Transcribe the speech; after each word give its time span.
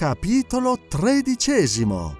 Capitolo 0.00 0.78
tredicesimo. 0.88 2.16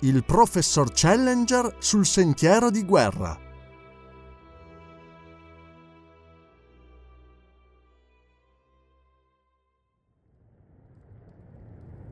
Il 0.00 0.24
professor 0.24 0.90
Challenger 0.92 1.76
sul 1.78 2.04
sentiero 2.04 2.72
di 2.72 2.84
guerra. 2.84 3.38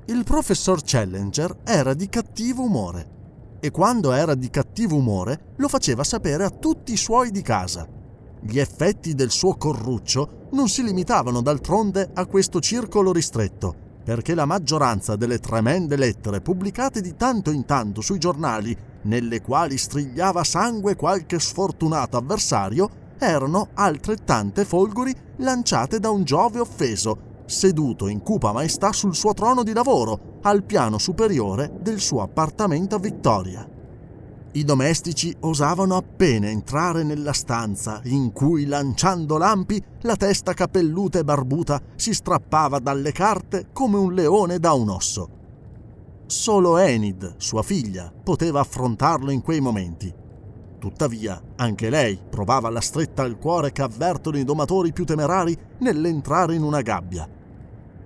Il 0.05 0.23
professor 0.23 0.81
Challenger 0.85 1.63
era 1.65 1.95
di 1.95 2.09
cattivo 2.09 2.63
umore 2.63 3.59
e 3.59 3.73
quando 3.73 4.13
era 4.13 4.37
di 4.37 4.51
cattivo 4.51 4.95
umore 4.95 5.55
lo 5.57 5.67
faceva 5.67 6.05
sapere 6.05 6.45
a 6.45 6.51
tutti 6.51 6.93
i 6.93 6.97
suoi 6.97 7.33
di 7.33 7.43
casa. 7.43 7.89
Gli 8.41 8.61
effetti 8.61 9.17
del 9.17 9.33
suo 9.33 9.57
corruccio 9.57 10.47
non 10.53 10.69
si 10.69 10.85
limitavano 10.85 11.43
d'altronde 11.43 12.09
a 12.15 12.25
questo 12.27 12.61
circolo 12.61 13.11
ristretto 13.11 13.82
perché 14.05 14.35
la 14.35 14.45
maggioranza 14.45 15.17
delle 15.17 15.39
tremende 15.39 15.97
lettere 15.97 16.41
pubblicate 16.41 17.01
di 17.01 17.17
tanto 17.17 17.51
in 17.51 17.65
tanto 17.65 18.01
sui 18.01 18.19
giornali, 18.19 18.77
nelle 19.03 19.41
quali 19.41 19.79
strigliava 19.79 20.45
sangue 20.45 20.97
qualche 20.97 21.39
sfortunato 21.39 22.17
avversario, 22.17 22.89
erano 23.19 23.69
altrettante 23.75 24.65
folgori 24.65 25.15
lanciate 25.37 25.99
da 25.99 26.11
un 26.11 26.25
Giove 26.25 26.59
offeso, 26.59 27.31
seduto 27.47 28.09
in 28.09 28.21
cupa 28.23 28.53
maestà 28.53 28.93
sul 28.93 29.15
suo 29.15 29.33
trono 29.35 29.63
di 29.63 29.73
lavoro, 29.73 30.39
al 30.43 30.65
piano 30.65 30.99
superiore 30.99 31.71
del 31.81 32.01
suo 32.01 32.23
appartamento 32.23 32.97
a 32.97 32.99
Vittoria. 32.99 33.72
I 34.55 34.65
domestici 34.65 35.35
osavano 35.41 35.97
appena 35.97 36.47
entrare 36.47 37.05
nella 37.05 37.33
stanza 37.33 38.03
in 38.05 38.33
cui, 38.33 38.67
lanciando 38.67 39.39
lampi, 39.39 39.83
la 40.03 40.15
testa 40.15 40.53
capelluta 40.53 41.19
e 41.19 41.25
barbuta 41.25 41.81
si 41.97 42.13
strappava 42.13 42.79
dalle 42.79 43.13
carte 43.13 43.69
come 43.73 43.97
un 43.97 44.13
leone 44.13 44.59
da 44.59 44.75
un 44.75 44.91
osso. 44.91 45.29
Solo 46.27 46.77
Enid, 46.77 47.37
sua 47.39 47.63
figlia, 47.63 48.13
poteva 48.13 48.61
affrontarlo 48.61 49.31
in 49.31 49.41
quei 49.41 49.61
momenti. 49.61 50.13
Tuttavia, 50.79 51.41
anche 51.57 51.89
lei 51.89 52.21
provava 52.29 52.69
la 52.69 52.83
stretta 52.83 53.23
al 53.23 53.39
cuore 53.39 53.73
che 53.73 53.81
avvertono 53.81 54.37
i 54.37 54.45
domatori 54.45 54.93
più 54.93 55.07
temerari 55.07 55.57
nell'entrare 55.79 56.55
in 56.55 56.63
una 56.63 56.83
gabbia. 56.83 57.27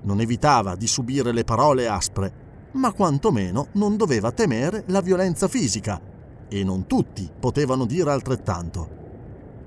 Non 0.03 0.21
evitava 0.21 0.76
di 0.76 0.87
subire 0.87 1.32
le 1.32 1.42
parole 1.42 1.88
aspre, 1.88 2.44
ma 2.75 2.92
quantomeno 2.92 3.69
non 3.72 3.97
doveva 3.97 4.31
temere 4.31 4.84
la 4.88 5.00
violenza 5.00 5.48
fisica, 5.48 6.15
e 6.49 6.65
non 6.65 6.87
tutti 6.87 7.29
potevano 7.39 7.84
dire 7.87 8.11
altrettanto. 8.11 8.89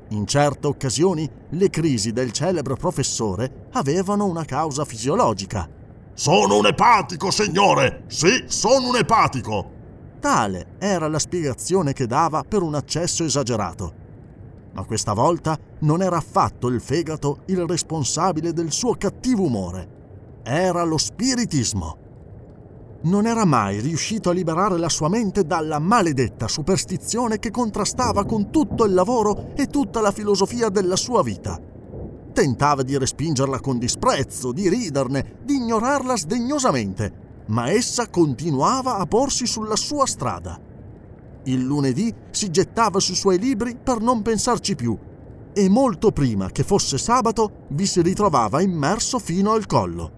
In 0.09 0.25
certe 0.25 0.67
occasioni 0.67 1.29
le 1.49 1.69
crisi 1.69 2.11
del 2.11 2.31
celebre 2.31 2.75
professore 2.75 3.67
avevano 3.73 4.25
una 4.25 4.45
causa 4.45 4.85
fisiologica. 4.85 5.69
Sono 6.13 6.57
un 6.57 6.65
epatico, 6.65 7.31
signore! 7.31 8.03
Sì, 8.07 8.45
sono 8.47 8.89
un 8.89 8.95
epatico! 8.95 9.77
Tale 10.19 10.75
era 10.79 11.07
la 11.07 11.19
spiegazione 11.19 11.93
che 11.93 12.07
dava 12.07 12.43
per 12.43 12.61
un 12.61 12.75
accesso 12.75 13.23
esagerato. 13.23 13.93
Ma 14.73 14.83
questa 14.83 15.13
volta 15.13 15.57
non 15.79 16.01
era 16.01 16.17
affatto 16.17 16.67
il 16.67 16.81
fegato 16.81 17.41
il 17.45 17.65
responsabile 17.65 18.51
del 18.51 18.71
suo 18.71 18.95
cattivo 18.95 19.43
umore. 19.43 19.97
Era 20.43 20.83
lo 20.83 20.97
spiritismo 20.97 22.07
non 23.01 23.25
era 23.25 23.45
mai 23.45 23.79
riuscito 23.79 24.29
a 24.29 24.33
liberare 24.33 24.77
la 24.77 24.89
sua 24.89 25.07
mente 25.07 25.45
dalla 25.45 25.79
maledetta 25.79 26.49
superstizione 26.49 27.39
che 27.39 27.49
contrastava 27.49 28.25
con 28.25 28.51
tutto 28.51 28.83
il 28.83 28.93
lavoro 28.93 29.51
e 29.55 29.67
tutta 29.67 30.01
la 30.01 30.11
filosofia 30.11 30.69
della 30.69 30.97
sua 30.97 31.23
vita. 31.23 31.59
Tentava 32.33 32.83
di 32.83 32.97
respingerla 32.97 33.59
con 33.61 33.77
disprezzo, 33.77 34.51
di 34.51 34.67
riderne, 34.67 35.39
di 35.43 35.55
ignorarla 35.55 36.17
sdegnosamente, 36.17 37.43
ma 37.47 37.69
essa 37.69 38.09
continuava 38.09 38.97
a 38.97 39.05
porsi 39.05 39.47
sulla 39.47 39.77
sua 39.77 40.05
strada. 40.05 40.59
Il 41.43 41.63
lunedì 41.63 42.13
si 42.31 42.49
gettava 42.49 42.99
sui 42.99 43.15
suoi 43.15 43.39
libri 43.39 43.77
per 43.81 44.01
non 44.01 44.21
pensarci 44.21 44.75
più 44.75 44.97
e 45.53 45.69
molto 45.69 46.11
prima 46.11 46.49
che 46.51 46.63
fosse 46.63 46.97
sabato 46.97 47.65
vi 47.69 47.85
si 47.85 48.01
ritrovava 48.01 48.61
immerso 48.61 49.19
fino 49.19 49.53
al 49.53 49.65
collo. 49.65 50.11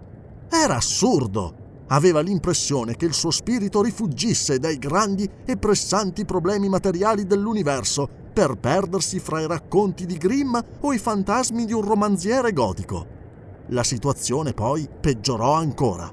Era 0.50 0.76
assurdo! 0.76 1.61
Aveva 1.92 2.22
l'impressione 2.22 2.96
che 2.96 3.06
il 3.06 3.14
suo 3.14 3.32
spirito 3.32 3.82
rifuggisse 3.82 4.60
dai 4.60 4.78
grandi 4.78 5.30
e 5.46 5.58
pressanti 5.58 6.26
problemi 6.26 6.70
materiali 6.70 7.26
dell'universo 7.26 8.08
per 8.34 8.56
perdersi 8.56 9.20
fra 9.20 9.42
i 9.42 9.48
racconti 9.48 10.06
di 10.06 10.18
Grimm 10.18 10.58
o 10.82 10.94
i 10.94 10.98
fantasmi 10.98 11.66
di 11.66 11.74
un 11.74 11.82
romanziere 11.82 12.54
gotico. 12.54 13.20
La 13.68 13.84
situazione 13.84 14.54
poi 14.54 14.88
peggiorò 15.00 15.54
ancora. 15.54 16.12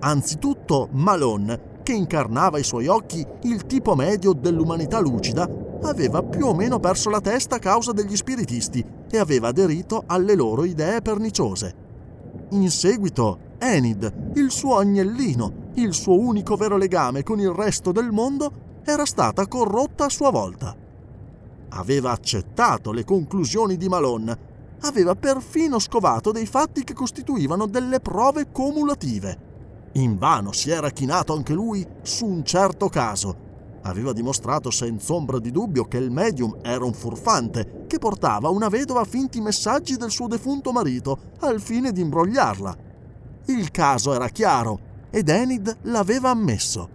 Anzitutto 0.00 0.88
Malone, 0.92 1.72
che 1.82 1.92
incarnava 1.92 2.56
ai 2.56 2.64
suoi 2.64 2.86
occhi 2.86 3.26
il 3.42 3.66
tipo 3.66 3.94
medio 3.94 4.32
dell'umanità 4.32 5.00
lucida, 5.00 5.48
aveva 5.82 6.22
più 6.22 6.46
o 6.46 6.54
meno 6.54 6.78
perso 6.78 7.10
la 7.10 7.20
testa 7.20 7.56
a 7.56 7.58
causa 7.58 7.92
degli 7.92 8.16
spiritisti 8.16 8.84
e 9.10 9.18
aveva 9.18 9.48
aderito 9.48 10.04
alle 10.06 10.34
loro 10.34 10.64
idee 10.64 11.02
perniciose. 11.02 11.82
In 12.50 12.70
seguito 12.70 13.52
Enid, 13.66 14.32
il 14.34 14.50
suo 14.50 14.76
agnellino, 14.76 15.70
il 15.76 15.94
suo 15.94 16.18
unico 16.18 16.54
vero 16.54 16.76
legame 16.76 17.22
con 17.22 17.40
il 17.40 17.48
resto 17.48 17.92
del 17.92 18.12
mondo, 18.12 18.82
era 18.84 19.06
stata 19.06 19.46
corrotta 19.46 20.04
a 20.04 20.10
sua 20.10 20.30
volta. 20.30 20.76
Aveva 21.70 22.10
accettato 22.10 22.92
le 22.92 23.04
conclusioni 23.04 23.78
di 23.78 23.88
Malone, 23.88 24.38
aveva 24.80 25.14
perfino 25.14 25.78
scovato 25.78 26.30
dei 26.30 26.44
fatti 26.44 26.84
che 26.84 26.92
costituivano 26.92 27.66
delle 27.66 28.00
prove 28.00 28.48
cumulative. 28.48 29.52
Invano 29.92 30.52
si 30.52 30.68
era 30.68 30.90
chinato 30.90 31.32
anche 31.32 31.54
lui 31.54 31.86
su 32.02 32.26
un 32.26 32.44
certo 32.44 32.90
caso. 32.90 33.34
Aveva 33.84 34.12
dimostrato 34.12 34.70
senza 34.70 35.14
ombra 35.14 35.38
di 35.38 35.50
dubbio 35.50 35.84
che 35.84 35.96
il 35.96 36.10
medium 36.10 36.58
era 36.60 36.84
un 36.84 36.92
furfante 36.92 37.84
che 37.86 37.98
portava 37.98 38.50
una 38.50 38.68
vedova 38.68 39.04
finti 39.04 39.40
messaggi 39.40 39.96
del 39.96 40.10
suo 40.10 40.26
defunto 40.26 40.70
marito 40.70 41.18
al 41.40 41.62
fine 41.62 41.92
di 41.92 42.02
imbrogliarla. 42.02 42.83
Il 43.46 43.70
caso 43.70 44.14
era 44.14 44.28
chiaro 44.28 44.78
ed 45.10 45.28
Enid 45.28 45.76
l'aveva 45.82 46.30
ammesso. 46.30 46.88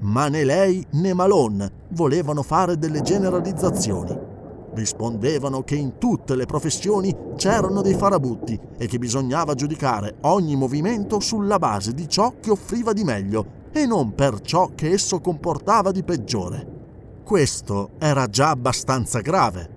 Ma 0.00 0.28
né 0.28 0.44
lei 0.44 0.84
né 0.92 1.12
Malone 1.12 1.70
volevano 1.88 2.42
fare 2.42 2.78
delle 2.78 3.02
generalizzazioni. 3.02 4.16
Rispondevano 4.74 5.64
che 5.64 5.74
in 5.74 5.98
tutte 5.98 6.36
le 6.36 6.46
professioni 6.46 7.14
c'erano 7.36 7.82
dei 7.82 7.94
farabutti 7.94 8.58
e 8.78 8.86
che 8.86 8.98
bisognava 8.98 9.54
giudicare 9.54 10.16
ogni 10.22 10.54
movimento 10.54 11.18
sulla 11.18 11.58
base 11.58 11.92
di 11.92 12.08
ciò 12.08 12.34
che 12.40 12.50
offriva 12.50 12.92
di 12.92 13.02
meglio 13.02 13.60
e 13.72 13.84
non 13.84 14.14
per 14.14 14.40
ciò 14.40 14.70
che 14.74 14.90
esso 14.90 15.20
comportava 15.20 15.90
di 15.90 16.04
peggiore. 16.04 16.64
Questo 17.24 17.90
era 17.98 18.28
già 18.28 18.50
abbastanza 18.50 19.20
grave, 19.20 19.68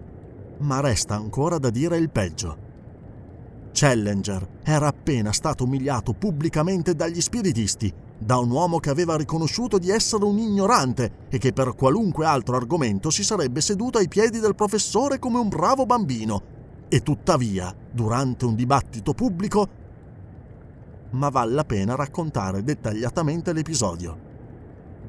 ma 0.60 0.82
resta 0.82 1.16
ancora 1.16 1.58
da 1.58 1.72
dire 1.72 1.98
il 1.98 2.10
peggio. 2.10 2.65
Challenger 3.76 4.48
era 4.64 4.88
appena 4.88 5.34
stato 5.34 5.66
umiliato 5.66 6.14
pubblicamente 6.14 6.96
dagli 6.96 7.20
spiritisti 7.20 7.94
da 8.18 8.38
un 8.38 8.50
uomo 8.50 8.80
che 8.80 8.90
aveva 8.90 9.18
riconosciuto 9.18 9.78
di 9.78 9.90
essere 9.90 10.24
un 10.24 10.38
ignorante 10.38 11.28
e 11.28 11.38
che 11.38 11.52
per 11.52 11.76
qualunque 11.76 12.26
altro 12.26 12.56
argomento 12.56 13.10
si 13.10 13.22
sarebbe 13.22 13.60
seduto 13.60 13.98
ai 13.98 14.08
piedi 14.08 14.40
del 14.40 14.56
professore 14.56 15.20
come 15.20 15.40
un 15.40 15.50
bravo 15.50 15.86
bambino. 15.86 16.54
E 16.88 17.02
tuttavia, 17.02 17.76
durante 17.92 18.46
un 18.46 18.56
dibattito 18.56 19.14
pubblico, 19.14 19.68
ma 21.12 21.28
vale 21.28 21.54
la 21.54 21.66
pena 21.66 21.96
raccontare 21.96 22.64
dettagliatamente 22.64 23.52
l'episodio. 23.52 24.25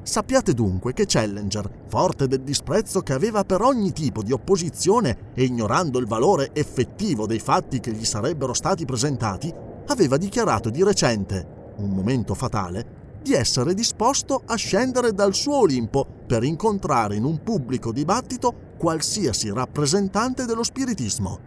Sappiate 0.07 0.53
dunque 0.53 0.93
che 0.93 1.03
Challenger, 1.05 1.69
forte 1.89 2.29
del 2.29 2.39
disprezzo 2.39 3.01
che 3.01 3.11
aveva 3.11 3.43
per 3.43 3.59
ogni 3.59 3.91
tipo 3.91 4.23
di 4.23 4.31
opposizione 4.31 5.33
e 5.33 5.43
ignorando 5.43 5.99
il 5.99 6.07
valore 6.07 6.51
effettivo 6.53 7.27
dei 7.27 7.39
fatti 7.39 7.81
che 7.81 7.91
gli 7.91 8.05
sarebbero 8.05 8.53
stati 8.53 8.85
presentati, 8.85 9.53
aveva 9.87 10.15
dichiarato 10.15 10.69
di 10.69 10.81
recente, 10.81 11.73
un 11.75 11.89
momento 11.89 12.35
fatale, 12.35 13.19
di 13.21 13.33
essere 13.33 13.73
disposto 13.73 14.43
a 14.45 14.55
scendere 14.55 15.11
dal 15.11 15.33
suo 15.33 15.57
Olimpo 15.57 16.07
per 16.25 16.45
incontrare 16.45 17.17
in 17.17 17.25
un 17.25 17.43
pubblico 17.43 17.91
dibattito 17.91 18.75
qualsiasi 18.77 19.51
rappresentante 19.51 20.45
dello 20.45 20.63
spiritismo. 20.63 21.39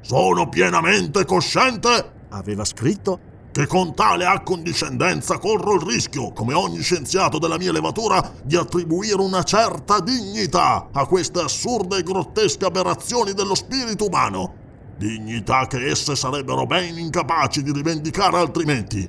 Sono 0.00 0.48
pienamente 0.48 1.24
cosciente, 1.24 2.12
aveva 2.28 2.64
scritto, 2.64 3.25
che 3.56 3.66
con 3.66 3.94
tale 3.94 4.26
accondiscendenza 4.26 5.38
corro 5.38 5.76
il 5.76 5.80
rischio, 5.80 6.30
come 6.32 6.52
ogni 6.52 6.82
scienziato 6.82 7.38
della 7.38 7.56
mia 7.56 7.72
levatura, 7.72 8.32
di 8.44 8.54
attribuire 8.54 9.22
una 9.22 9.42
certa 9.44 9.98
dignità 10.00 10.88
a 10.92 11.06
queste 11.06 11.40
assurde 11.40 11.96
e 11.96 12.02
grottesche 12.02 12.66
aberrazioni 12.66 13.32
dello 13.32 13.54
spirito 13.54 14.08
umano. 14.08 14.52
Dignità 14.98 15.66
che 15.66 15.86
esse 15.86 16.14
sarebbero 16.14 16.66
ben 16.66 16.98
incapaci 16.98 17.62
di 17.62 17.72
rivendicare 17.72 18.36
altrimenti 18.36 19.08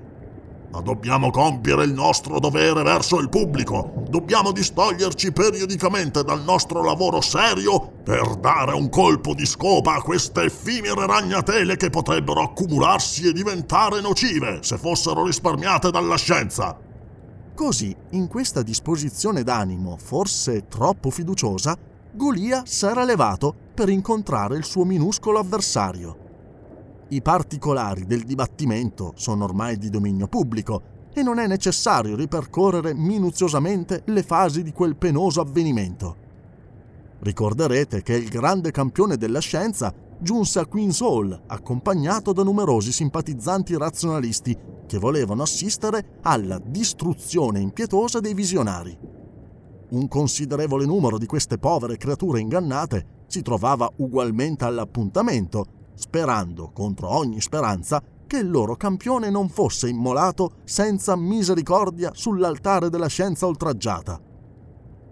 ma 0.71 0.81
dobbiamo 0.81 1.31
compiere 1.31 1.83
il 1.85 1.93
nostro 1.93 2.39
dovere 2.39 2.83
verso 2.83 3.19
il 3.19 3.29
pubblico. 3.29 4.03
Dobbiamo 4.09 4.51
distoglierci 4.51 5.31
periodicamente 5.31 6.23
dal 6.23 6.43
nostro 6.43 6.83
lavoro 6.83 7.21
serio 7.21 7.79
per 8.03 8.35
dare 8.35 8.73
un 8.73 8.89
colpo 8.89 9.33
di 9.33 9.45
scopa 9.45 9.95
a 9.95 10.01
queste 10.01 10.43
effimere 10.43 11.05
ragnatele 11.05 11.77
che 11.77 11.89
potrebbero 11.89 12.41
accumularsi 12.41 13.27
e 13.27 13.33
diventare 13.33 14.01
nocive 14.01 14.59
se 14.61 14.77
fossero 14.77 15.25
risparmiate 15.25 15.91
dalla 15.91 16.17
scienza. 16.17 16.77
Così, 17.55 17.95
in 18.11 18.27
questa 18.27 18.61
disposizione 18.61 19.41
d'animo, 19.41 19.97
forse 19.97 20.67
troppo 20.67 21.09
fiduciosa, 21.09 21.75
Golia 22.11 22.63
s'era 22.65 23.03
levato 23.03 23.53
per 23.73 23.89
incontrare 23.89 24.57
il 24.57 24.63
suo 24.63 24.85
minuscolo 24.85 25.39
avversario. 25.39 26.26
I 27.09 27.21
particolari 27.21 28.05
del 28.05 28.23
dibattimento 28.23 29.13
sono 29.15 29.45
ormai 29.45 29.77
di 29.77 29.89
dominio 29.89 30.27
pubblico 30.27 30.95
e 31.13 31.23
non 31.23 31.39
è 31.39 31.47
necessario 31.47 32.17
ripercorrere 32.17 32.93
minuziosamente 32.93 34.03
le 34.07 34.23
fasi 34.23 34.61
di 34.61 34.73
quel 34.73 34.97
penoso 34.97 35.39
avvenimento. 35.39 36.15
Ricorderete 37.19 38.03
che 38.03 38.13
il 38.13 38.27
grande 38.27 38.71
campione 38.71 39.15
della 39.15 39.39
scienza 39.39 39.93
giunse 40.19 40.59
a 40.59 40.65
Queen's 40.65 40.99
Hall 40.99 41.43
accompagnato 41.47 42.33
da 42.33 42.43
numerosi 42.43 42.91
simpatizzanti 42.91 43.77
razionalisti 43.77 44.57
che 44.85 44.97
volevano 44.97 45.43
assistere 45.43 46.19
alla 46.23 46.59
distruzione 46.59 47.61
impietosa 47.61 48.19
dei 48.19 48.33
visionari. 48.33 48.97
Un 49.89 50.07
considerevole 50.09 50.85
numero 50.85 51.17
di 51.17 51.25
queste 51.25 51.57
povere 51.57 51.95
creature 51.95 52.41
ingannate 52.41 53.23
si 53.27 53.41
trovava 53.41 53.89
ugualmente 53.95 54.65
all'appuntamento 54.65 55.76
sperando 55.97 56.69
contro 56.71 57.09
ogni 57.09 57.41
speranza 57.41 58.01
che 58.27 58.37
il 58.37 58.49
loro 58.49 58.75
campione 58.75 59.29
non 59.29 59.49
fosse 59.49 59.89
immolato 59.89 60.57
senza 60.63 61.15
misericordia 61.15 62.11
sull'altare 62.13 62.89
della 62.89 63.07
scienza 63.07 63.47
oltraggiata. 63.47 64.19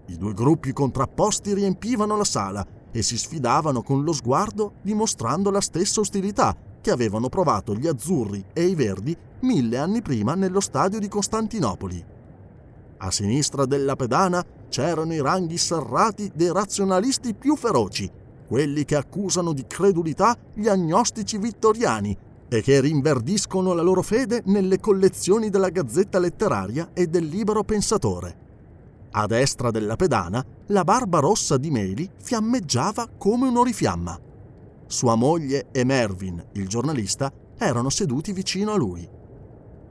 I 0.06 0.16
due 0.16 0.32
gruppi 0.32 0.72
contrapposti 0.72 1.54
riempivano 1.54 2.16
la 2.16 2.24
sala 2.24 2.64
e 2.92 3.02
si 3.02 3.18
sfidavano 3.18 3.82
con 3.82 4.04
lo 4.04 4.12
sguardo 4.12 4.74
dimostrando 4.82 5.50
la 5.50 5.60
stessa 5.60 6.00
ostilità 6.00 6.56
che 6.80 6.90
avevano 6.92 7.28
provato 7.28 7.74
gli 7.74 7.88
azzurri 7.88 8.44
e 8.52 8.64
i 8.66 8.76
verdi 8.76 9.16
mille 9.40 9.78
anni 9.78 10.02
prima 10.02 10.34
nello 10.34 10.60
stadio 10.60 11.00
di 11.00 11.08
Costantinopoli. 11.08 12.04
A 12.98 13.10
sinistra 13.10 13.66
della 13.66 13.96
pedana 13.96 14.44
c'erano 14.68 15.12
i 15.12 15.20
ranghi 15.20 15.58
serrati 15.58 16.30
dei 16.32 16.52
razionalisti 16.52 17.34
più 17.34 17.56
feroci 17.56 18.10
quelli 18.46 18.84
che 18.84 18.96
accusano 18.96 19.52
di 19.52 19.66
credulità 19.66 20.36
gli 20.54 20.68
agnostici 20.68 21.38
vittoriani 21.38 22.16
e 22.48 22.62
che 22.62 22.80
rinverdiscono 22.80 23.72
la 23.72 23.82
loro 23.82 24.02
fede 24.02 24.42
nelle 24.46 24.78
collezioni 24.78 25.50
della 25.50 25.68
Gazzetta 25.68 26.18
Letteraria 26.18 26.90
e 26.92 27.08
del 27.08 27.26
Libero 27.26 27.64
Pensatore. 27.64 28.44
A 29.10 29.26
destra 29.26 29.70
della 29.70 29.96
pedana, 29.96 30.44
la 30.66 30.84
barba 30.84 31.18
rossa 31.18 31.56
di 31.56 31.70
Meli 31.70 32.08
fiammeggiava 32.16 33.08
come 33.16 33.48
un'orifiamma. 33.48 34.20
Sua 34.86 35.14
moglie 35.14 35.68
e 35.72 35.84
Mervyn, 35.84 36.44
il 36.52 36.68
giornalista, 36.68 37.32
erano 37.58 37.88
seduti 37.88 38.32
vicino 38.32 38.72
a 38.72 38.76
lui. 38.76 39.08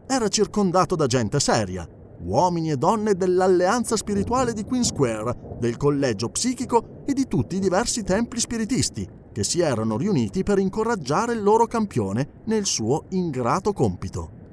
Era 0.07 0.27
circondato 0.27 0.95
da 0.95 1.07
gente 1.07 1.39
seria, 1.39 1.87
uomini 2.25 2.71
e 2.71 2.77
donne 2.77 3.15
dell'alleanza 3.15 3.95
spirituale 3.95 4.53
di 4.53 4.63
Queen 4.63 4.83
Square, 4.83 5.57
del 5.59 5.77
collegio 5.77 6.29
psichico 6.29 7.03
e 7.05 7.13
di 7.13 7.27
tutti 7.27 7.55
i 7.55 7.59
diversi 7.59 8.03
templi 8.03 8.39
spiritisti, 8.39 9.07
che 9.31 9.43
si 9.43 9.61
erano 9.61 9.97
riuniti 9.97 10.43
per 10.43 10.59
incoraggiare 10.59 11.33
il 11.33 11.43
loro 11.43 11.67
campione 11.67 12.41
nel 12.45 12.65
suo 12.65 13.05
ingrato 13.09 13.73
compito. 13.73 14.43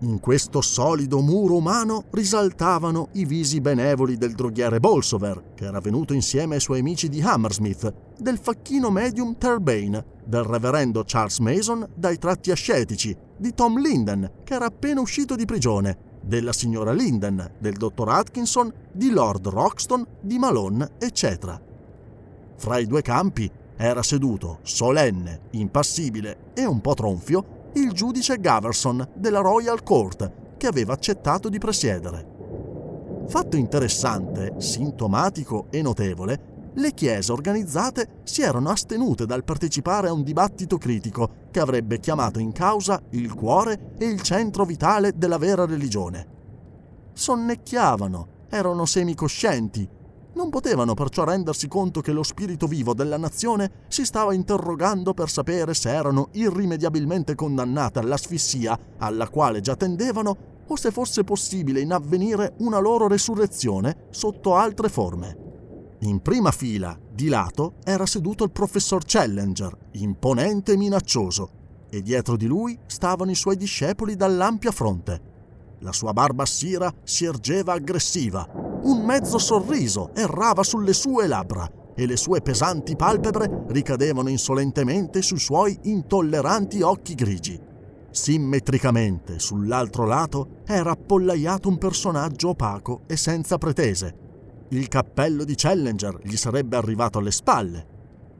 In 0.00 0.20
questo 0.20 0.60
solido 0.60 1.20
muro 1.20 1.56
umano 1.56 2.04
risaltavano 2.10 3.08
i 3.12 3.24
visi 3.24 3.60
benevoli 3.60 4.18
del 4.18 4.34
droghiere 4.34 4.78
Bolsover, 4.78 5.52
che 5.54 5.64
era 5.64 5.80
venuto 5.80 6.12
insieme 6.12 6.56
ai 6.56 6.60
suoi 6.60 6.80
amici 6.80 7.08
di 7.08 7.22
Hammersmith, 7.22 7.92
del 8.18 8.38
facchino 8.38 8.90
medium 8.90 9.38
Terbane, 9.38 10.04
del 10.26 10.42
reverendo 10.42 11.04
Charles 11.06 11.38
Mason 11.38 11.88
dai 11.94 12.18
tratti 12.18 12.50
ascetici, 12.50 13.16
di 13.38 13.54
Tom 13.54 13.80
Linden, 13.80 14.30
che 14.44 14.54
era 14.54 14.66
appena 14.66 15.00
uscito 15.00 15.36
di 15.36 15.46
prigione, 15.46 16.12
della 16.24 16.52
signora 16.52 16.92
Linden, 16.92 17.52
del 17.58 17.74
dottor 17.74 18.08
Atkinson, 18.08 18.72
di 18.92 19.10
Lord 19.10 19.48
Roxton, 19.48 20.06
di 20.20 20.38
Malone, 20.38 20.92
eccetera. 20.98 21.60
Fra 22.56 22.78
i 22.78 22.86
due 22.86 23.02
campi 23.02 23.50
era 23.76 24.02
seduto, 24.02 24.58
solenne, 24.62 25.48
impassibile 25.50 26.52
e 26.54 26.64
un 26.64 26.80
po' 26.80 26.94
tronfio, 26.94 27.70
il 27.74 27.92
giudice 27.92 28.38
Gaverson 28.38 29.08
della 29.14 29.40
Royal 29.40 29.82
Court, 29.82 30.56
che 30.56 30.66
aveva 30.66 30.92
accettato 30.92 31.48
di 31.48 31.58
presiedere. 31.58 32.32
Fatto 33.26 33.56
interessante, 33.56 34.54
sintomatico 34.58 35.66
e 35.70 35.82
notevole, 35.82 36.53
le 36.76 36.92
chiese 36.92 37.30
organizzate 37.30 38.20
si 38.24 38.42
erano 38.42 38.70
astenute 38.70 39.26
dal 39.26 39.44
partecipare 39.44 40.08
a 40.08 40.12
un 40.12 40.22
dibattito 40.22 40.76
critico 40.76 41.46
che 41.50 41.60
avrebbe 41.60 42.00
chiamato 42.00 42.40
in 42.40 42.52
causa 42.52 43.00
il 43.10 43.32
cuore 43.32 43.94
e 43.96 44.06
il 44.06 44.20
centro 44.22 44.64
vitale 44.64 45.12
della 45.14 45.38
vera 45.38 45.66
religione. 45.66 46.26
Sonnecchiavano, 47.12 48.26
erano 48.48 48.86
semicoscienti, 48.86 49.88
non 50.34 50.50
potevano 50.50 50.94
perciò 50.94 51.22
rendersi 51.22 51.68
conto 51.68 52.00
che 52.00 52.10
lo 52.10 52.24
spirito 52.24 52.66
vivo 52.66 52.92
della 52.92 53.16
nazione 53.16 53.84
si 53.86 54.04
stava 54.04 54.34
interrogando 54.34 55.14
per 55.14 55.30
sapere 55.30 55.74
se 55.74 55.94
erano 55.94 56.30
irrimediabilmente 56.32 57.36
condannate 57.36 58.00
all'asfissia 58.00 58.76
alla 58.98 59.28
quale 59.28 59.60
già 59.60 59.76
tendevano 59.76 60.36
o 60.66 60.76
se 60.76 60.90
fosse 60.90 61.22
possibile 61.22 61.80
in 61.80 61.92
avvenire 61.92 62.54
una 62.58 62.78
loro 62.78 63.06
resurrezione 63.06 64.06
sotto 64.10 64.56
altre 64.56 64.88
forme. 64.88 65.43
In 66.04 66.20
prima 66.20 66.50
fila, 66.50 66.98
di 67.10 67.28
lato, 67.28 67.76
era 67.82 68.04
seduto 68.04 68.44
il 68.44 68.50
professor 68.50 69.02
Challenger, 69.06 69.74
imponente 69.92 70.72
e 70.72 70.76
minaccioso, 70.76 71.48
e 71.88 72.02
dietro 72.02 72.36
di 72.36 72.44
lui 72.44 72.78
stavano 72.84 73.30
i 73.30 73.34
suoi 73.34 73.56
discepoli 73.56 74.14
dall'ampia 74.14 74.70
fronte. 74.70 75.32
La 75.78 75.92
sua 75.92 76.12
barba 76.12 76.44
sira 76.44 76.92
si 77.04 77.24
ergeva 77.24 77.72
aggressiva, 77.72 78.46
un 78.82 79.02
mezzo 79.02 79.38
sorriso 79.38 80.10
errava 80.14 80.62
sulle 80.62 80.92
sue 80.92 81.26
labbra 81.26 81.70
e 81.94 82.04
le 82.04 82.18
sue 82.18 82.42
pesanti 82.42 82.96
palpebre 82.96 83.64
ricadevano 83.68 84.28
insolentemente 84.28 85.22
sui 85.22 85.38
suoi 85.38 85.78
intolleranti 85.84 86.82
occhi 86.82 87.14
grigi. 87.14 87.58
Simmetricamente, 88.10 89.38
sull'altro 89.38 90.04
lato, 90.04 90.48
era 90.66 90.90
appollaiato 90.90 91.70
un 91.70 91.78
personaggio 91.78 92.50
opaco 92.50 93.04
e 93.06 93.16
senza 93.16 93.56
pretese, 93.56 94.23
il 94.70 94.88
cappello 94.88 95.44
di 95.44 95.54
Challenger 95.54 96.18
gli 96.22 96.36
sarebbe 96.36 96.76
arrivato 96.76 97.18
alle 97.18 97.30
spalle. 97.30 97.86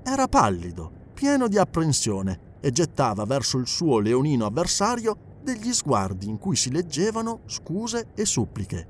Era 0.02 0.26
pallido, 0.26 1.10
pieno 1.14 1.48
di 1.48 1.58
apprensione 1.58 2.58
e 2.60 2.70
gettava 2.70 3.24
verso 3.24 3.58
il 3.58 3.66
suo 3.66 4.00
leonino 4.00 4.46
avversario 4.46 5.40
degli 5.42 5.72
sguardi 5.72 6.28
in 6.28 6.38
cui 6.38 6.56
si 6.56 6.70
leggevano 6.70 7.42
scuse 7.46 8.08
e 8.14 8.24
suppliche. 8.24 8.88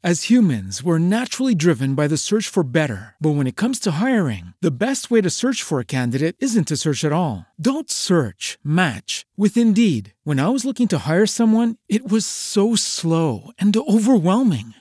As 0.00 0.30
humans, 0.30 0.84
we're 0.84 1.00
naturally 1.00 1.56
driven 1.56 1.96
by 1.96 2.06
the 2.06 2.16
search 2.16 2.46
for 2.48 2.62
better. 2.62 3.16
But 3.20 3.30
when 3.30 3.48
it 3.48 3.56
comes 3.56 3.80
to 3.80 3.98
hiring, 3.98 4.54
the 4.60 4.70
best 4.70 5.10
way 5.10 5.20
to 5.20 5.28
search 5.28 5.60
for 5.60 5.80
a 5.80 5.84
candidate 5.84 6.36
isn't 6.38 6.68
to 6.68 6.76
search 6.76 7.04
at 7.04 7.10
all. 7.10 7.46
Don't 7.60 7.90
search, 7.90 8.58
match 8.62 9.26
with 9.36 9.56
Indeed. 9.56 10.14
When 10.22 10.38
I 10.38 10.50
was 10.50 10.64
looking 10.64 10.86
to 10.88 10.98
hire 10.98 11.26
someone, 11.26 11.78
it 11.88 12.08
was 12.08 12.24
so 12.24 12.76
slow 12.76 13.50
and 13.58 13.76
overwhelming. 13.76 14.74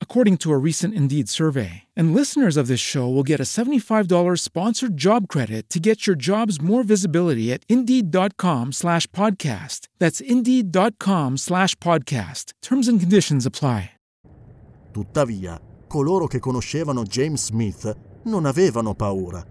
according 0.00 0.38
to 0.38 0.50
a 0.52 0.58
recent 0.58 0.92
Indeed 0.92 1.28
survey. 1.28 1.84
And 1.94 2.12
listeners 2.12 2.56
of 2.56 2.66
this 2.66 2.80
show 2.80 3.08
will 3.08 3.22
get 3.22 3.38
a 3.38 3.46
$75 3.46 4.40
sponsored 4.40 4.96
job 4.96 5.28
credit 5.28 5.70
to 5.70 5.78
get 5.78 6.08
your 6.08 6.16
jobs 6.16 6.60
more 6.60 6.82
visibility 6.82 7.52
at 7.52 7.62
Indeed.com 7.68 8.72
slash 8.72 9.06
podcast. 9.12 9.86
That's 10.00 10.20
Indeed.com 10.20 11.36
slash 11.36 11.76
podcast. 11.76 12.54
Terms 12.60 12.88
and 12.88 12.98
conditions 12.98 13.46
apply. 13.46 13.92
Tuttavia, 14.90 15.60
coloro 15.86 16.26
che 16.26 16.40
conoscevano 16.40 17.04
James 17.04 17.44
Smith 17.44 17.94
non 18.24 18.46
avevano 18.46 18.94
paura. 18.94 19.44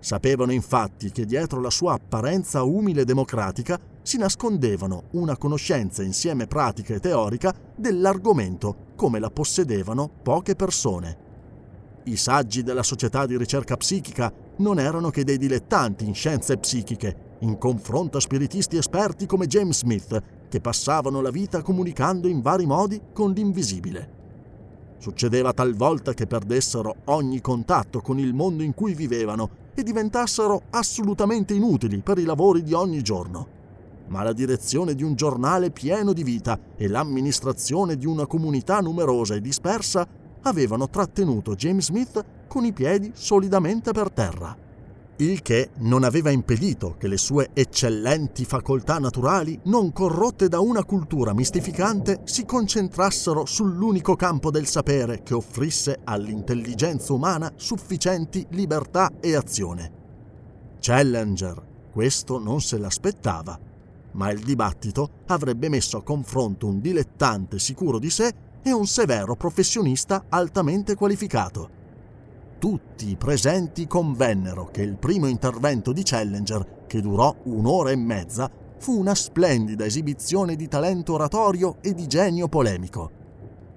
Sapevano 0.00 0.52
infatti 0.52 1.10
che 1.10 1.24
dietro 1.24 1.60
la 1.60 1.70
sua 1.70 1.92
apparenza 1.92 2.62
umile 2.62 3.04
democratica 3.04 3.78
si 4.08 4.16
nascondevano 4.16 5.08
una 5.10 5.36
conoscenza 5.36 6.02
insieme 6.02 6.46
pratica 6.46 6.94
e 6.94 6.98
teorica 6.98 7.54
dell'argomento 7.76 8.86
come 8.96 9.18
la 9.18 9.28
possedevano 9.28 10.08
poche 10.22 10.56
persone. 10.56 11.26
I 12.04 12.16
saggi 12.16 12.62
della 12.62 12.82
società 12.82 13.26
di 13.26 13.36
ricerca 13.36 13.76
psichica 13.76 14.32
non 14.56 14.80
erano 14.80 15.10
che 15.10 15.24
dei 15.24 15.36
dilettanti 15.36 16.06
in 16.06 16.14
scienze 16.14 16.56
psichiche, 16.56 17.36
in 17.40 17.58
confronto 17.58 18.16
a 18.16 18.20
spiritisti 18.22 18.78
esperti 18.78 19.26
come 19.26 19.46
James 19.46 19.76
Smith, 19.76 20.22
che 20.48 20.60
passavano 20.62 21.20
la 21.20 21.30
vita 21.30 21.60
comunicando 21.60 22.28
in 22.28 22.40
vari 22.40 22.64
modi 22.64 22.98
con 23.12 23.32
l'invisibile. 23.32 24.16
Succedeva 24.96 25.52
talvolta 25.52 26.14
che 26.14 26.26
perdessero 26.26 26.94
ogni 27.04 27.42
contatto 27.42 28.00
con 28.00 28.18
il 28.18 28.32
mondo 28.32 28.62
in 28.62 28.72
cui 28.72 28.94
vivevano 28.94 29.50
e 29.74 29.82
diventassero 29.82 30.62
assolutamente 30.70 31.52
inutili 31.52 31.98
per 31.98 32.16
i 32.16 32.24
lavori 32.24 32.62
di 32.62 32.72
ogni 32.72 33.02
giorno. 33.02 33.57
Ma 34.08 34.22
la 34.22 34.32
direzione 34.32 34.94
di 34.94 35.02
un 35.02 35.14
giornale 35.14 35.70
pieno 35.70 36.12
di 36.12 36.22
vita 36.22 36.58
e 36.76 36.88
l'amministrazione 36.88 37.96
di 37.96 38.06
una 38.06 38.26
comunità 38.26 38.80
numerosa 38.80 39.34
e 39.34 39.40
dispersa 39.40 40.06
avevano 40.42 40.88
trattenuto 40.88 41.54
James 41.54 41.86
Smith 41.86 42.24
con 42.46 42.64
i 42.64 42.72
piedi 42.72 43.10
solidamente 43.14 43.92
per 43.92 44.10
terra 44.10 44.66
il 45.20 45.42
che 45.42 45.70
non 45.78 46.04
aveva 46.04 46.30
impedito 46.30 46.94
che 46.96 47.08
le 47.08 47.16
sue 47.16 47.50
eccellenti 47.52 48.44
facoltà 48.44 48.98
naturali, 48.98 49.58
non 49.64 49.92
corrotte 49.92 50.48
da 50.48 50.60
una 50.60 50.84
cultura 50.84 51.32
mistificante, 51.32 52.20
si 52.24 52.44
concentrassero 52.44 53.44
sull'unico 53.44 54.14
campo 54.14 54.50
del 54.50 54.66
sapere 54.66 55.22
che 55.22 55.34
offrisse 55.34 55.98
all'intelligenza 56.04 57.12
umana 57.12 57.52
sufficienti 57.56 58.46
libertà 58.50 59.10
e 59.20 59.34
azione. 59.34 59.92
Challenger 60.78 61.66
questo 61.90 62.38
non 62.38 62.60
se 62.60 62.78
l'aspettava, 62.78 63.58
ma 64.18 64.30
il 64.30 64.40
dibattito 64.40 65.22
avrebbe 65.28 65.70
messo 65.70 65.96
a 65.96 66.02
confronto 66.02 66.66
un 66.66 66.80
dilettante 66.80 67.58
sicuro 67.58 67.98
di 67.98 68.10
sé 68.10 68.30
e 68.62 68.70
un 68.70 68.86
severo 68.86 69.34
professionista 69.34 70.26
altamente 70.28 70.94
qualificato 70.94 71.78
tutti 72.58 73.08
i 73.08 73.16
presenti 73.16 73.86
convennero 73.86 74.66
che 74.66 74.82
il 74.82 74.96
primo 74.96 75.26
intervento 75.26 75.92
di 75.92 76.02
Challenger, 76.02 76.84
che 76.86 77.00
durò 77.00 77.34
un'ora 77.44 77.90
e 77.90 77.96
mezza, 77.96 78.50
fu 78.78 78.98
una 78.98 79.14
splendida 79.14 79.84
esibizione 79.84 80.56
di 80.56 80.68
talento 80.68 81.14
oratorio 81.14 81.76
e 81.80 81.94
di 81.94 82.06
genio 82.06 82.48
polemico. 82.48 83.10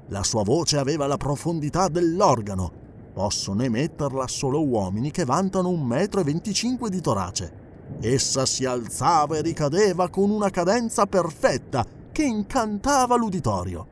La 0.08 0.24
sua 0.24 0.44
voce 0.44 0.78
aveva 0.78 1.08
la 1.08 1.18
profondità 1.18 1.88
dell'organo. 1.88 2.80
Possono 3.14 3.64
emetterla 3.64 4.28
solo 4.28 4.66
uomini 4.66 5.12
che 5.12 5.26
vantano 5.26 5.70
un 5.70 5.84
metro 5.86 6.20
e 6.20 6.24
venticinque 6.24 6.90
di 6.90 7.02
torace. 7.02 7.61
Essa 8.00 8.46
si 8.46 8.66
alzava 8.66 9.38
e 9.38 9.42
ricadeva 9.42 10.10
con 10.10 10.30
una 10.30 10.50
cadenza 10.50 11.06
perfetta 11.06 11.86
che 12.12 12.24
incantava 12.24 13.16
l'uditorio. 13.16 13.88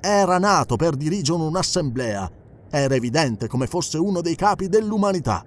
Era 0.00 0.38
nato 0.38 0.76
per 0.76 0.96
dirigere 0.96 1.42
un'assemblea 1.42 2.38
era 2.72 2.94
evidente 2.94 3.48
come 3.48 3.66
fosse 3.66 3.98
uno 3.98 4.20
dei 4.20 4.36
capi 4.36 4.68
dell'umanità. 4.68 5.44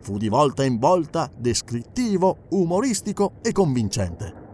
Fu 0.00 0.18
di 0.18 0.28
volta 0.28 0.64
in 0.64 0.78
volta 0.78 1.30
descrittivo, 1.34 2.38
umoristico 2.50 3.34
e 3.40 3.52
convincente. 3.52 4.45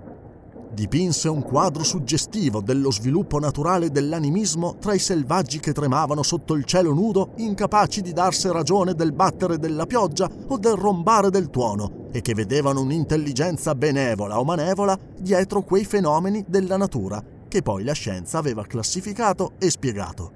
Dipinse 0.73 1.29
un 1.29 1.43
quadro 1.43 1.85
suggestivo 1.85 2.63
dello 2.63 2.91
sviluppo 2.91 3.39
naturale 3.39 3.91
dell'animismo 3.91 4.77
tra 4.79 4.95
i 4.95 4.99
selvaggi 4.99 5.61
che 5.61 5.73
tremavano 5.73 6.23
sotto 6.23 6.55
il 6.55 6.65
cielo 6.65 6.95
nudo, 6.95 7.33
incapaci 7.37 8.01
di 8.01 8.15
darsi 8.15 8.51
ragione 8.51 8.95
del 8.95 9.13
battere 9.13 9.59
della 9.59 9.85
pioggia 9.85 10.31
o 10.47 10.57
del 10.57 10.77
rombare 10.77 11.29
del 11.29 11.51
tuono, 11.51 12.07
e 12.11 12.23
che 12.23 12.33
vedevano 12.33 12.81
un'intelligenza 12.81 13.75
benevola 13.75 14.41
o 14.41 14.45
manevola 14.45 14.99
dietro 15.19 15.63
quei 15.63 15.85
fenomeni 15.85 16.43
della 16.49 16.79
natura 16.79 17.23
che 17.53 17.61
poi 17.61 17.85
la 17.85 17.93
scienza 17.93 18.39
aveva 18.39 18.65
classificato 18.65 19.53
e 19.59 19.69
spiegato. 19.69 20.33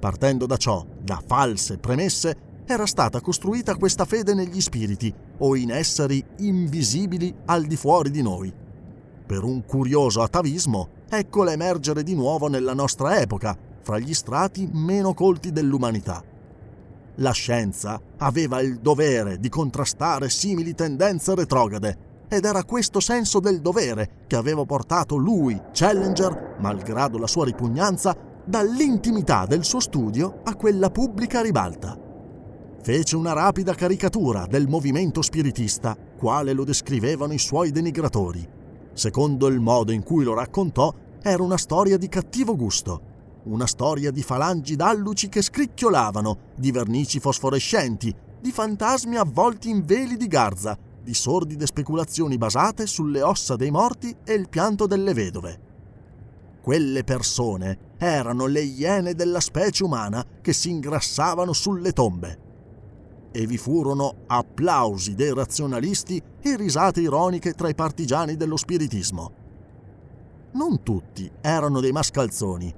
Partendo 0.00 0.46
da 0.46 0.56
ciò, 0.56 0.84
da 1.00 1.22
false 1.24 1.78
premesse, 1.78 2.36
era 2.66 2.86
stata 2.86 3.20
costruita 3.20 3.76
questa 3.76 4.04
fede 4.04 4.34
negli 4.34 4.60
spiriti 4.60 5.14
o 5.38 5.54
in 5.54 5.70
esseri 5.70 6.24
invisibili 6.38 7.32
al 7.44 7.66
di 7.66 7.76
fuori 7.76 8.10
di 8.10 8.20
noi. 8.20 8.52
Per 9.26 9.42
un 9.42 9.64
curioso 9.64 10.20
atavismo, 10.20 10.88
eccola 11.08 11.52
emergere 11.52 12.02
di 12.02 12.14
nuovo 12.14 12.48
nella 12.48 12.74
nostra 12.74 13.20
epoca, 13.20 13.56
fra 13.80 13.98
gli 13.98 14.12
strati 14.12 14.68
meno 14.70 15.14
colti 15.14 15.50
dell'umanità. 15.50 16.22
La 17.16 17.30
scienza 17.30 17.98
aveva 18.18 18.60
il 18.60 18.80
dovere 18.80 19.38
di 19.38 19.48
contrastare 19.48 20.28
simili 20.28 20.74
tendenze 20.74 21.34
retrograde 21.34 21.96
ed 22.28 22.44
era 22.44 22.64
questo 22.64 23.00
senso 23.00 23.40
del 23.40 23.60
dovere 23.62 24.24
che 24.26 24.36
aveva 24.36 24.64
portato 24.64 25.16
lui, 25.16 25.58
Challenger, 25.72 26.56
malgrado 26.58 27.16
la 27.16 27.26
sua 27.26 27.46
ripugnanza, 27.46 28.14
dall'intimità 28.44 29.46
del 29.46 29.64
suo 29.64 29.80
studio 29.80 30.40
a 30.44 30.54
quella 30.54 30.90
pubblica 30.90 31.40
ribalta. 31.40 31.98
Fece 32.82 33.16
una 33.16 33.32
rapida 33.32 33.72
caricatura 33.74 34.44
del 34.46 34.68
movimento 34.68 35.22
spiritista, 35.22 35.96
quale 36.18 36.52
lo 36.52 36.64
descrivevano 36.64 37.32
i 37.32 37.38
suoi 37.38 37.70
denigratori. 37.70 38.46
Secondo 38.94 39.48
il 39.48 39.60
modo 39.60 39.92
in 39.92 40.02
cui 40.02 40.24
lo 40.24 40.34
raccontò, 40.34 40.92
era 41.20 41.42
una 41.42 41.56
storia 41.56 41.98
di 41.98 42.08
cattivo 42.08 42.54
gusto, 42.56 43.12
una 43.44 43.66
storia 43.66 44.10
di 44.10 44.22
falangi 44.22 44.76
d'alluci 44.76 45.28
che 45.28 45.42
scricchiolavano, 45.42 46.38
di 46.56 46.70
vernici 46.70 47.18
fosforescenti, 47.18 48.14
di 48.40 48.52
fantasmi 48.52 49.16
avvolti 49.16 49.68
in 49.68 49.84
veli 49.84 50.16
di 50.16 50.28
garza, 50.28 50.78
di 51.02 51.12
sordide 51.12 51.66
speculazioni 51.66 52.38
basate 52.38 52.86
sulle 52.86 53.20
ossa 53.20 53.56
dei 53.56 53.70
morti 53.70 54.14
e 54.24 54.32
il 54.32 54.48
pianto 54.48 54.86
delle 54.86 55.12
vedove. 55.12 55.60
Quelle 56.62 57.04
persone 57.04 57.92
erano 57.98 58.46
le 58.46 58.62
iene 58.62 59.14
della 59.14 59.40
specie 59.40 59.84
umana 59.84 60.24
che 60.40 60.52
si 60.52 60.70
ingrassavano 60.70 61.52
sulle 61.52 61.92
tombe. 61.92 62.43
E 63.36 63.46
vi 63.48 63.58
furono 63.58 64.14
applausi 64.28 65.16
dei 65.16 65.34
razionalisti 65.34 66.22
e 66.40 66.56
risate 66.56 67.00
ironiche 67.00 67.54
tra 67.54 67.68
i 67.68 67.74
partigiani 67.74 68.36
dello 68.36 68.56
spiritismo. 68.56 69.32
Non 70.52 70.84
tutti 70.84 71.28
erano 71.40 71.80
dei 71.80 71.90
mascalzoni. 71.90 72.72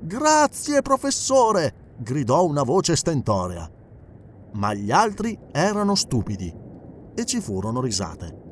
Grazie, 0.00 0.82
professore! 0.82 1.94
gridò 1.96 2.44
una 2.44 2.64
voce 2.64 2.96
stentorea. 2.96 3.70
Ma 4.54 4.74
gli 4.74 4.90
altri 4.90 5.38
erano 5.52 5.94
stupidi 5.94 6.52
e 7.14 7.24
ci 7.24 7.40
furono 7.40 7.80
risate. 7.80 8.42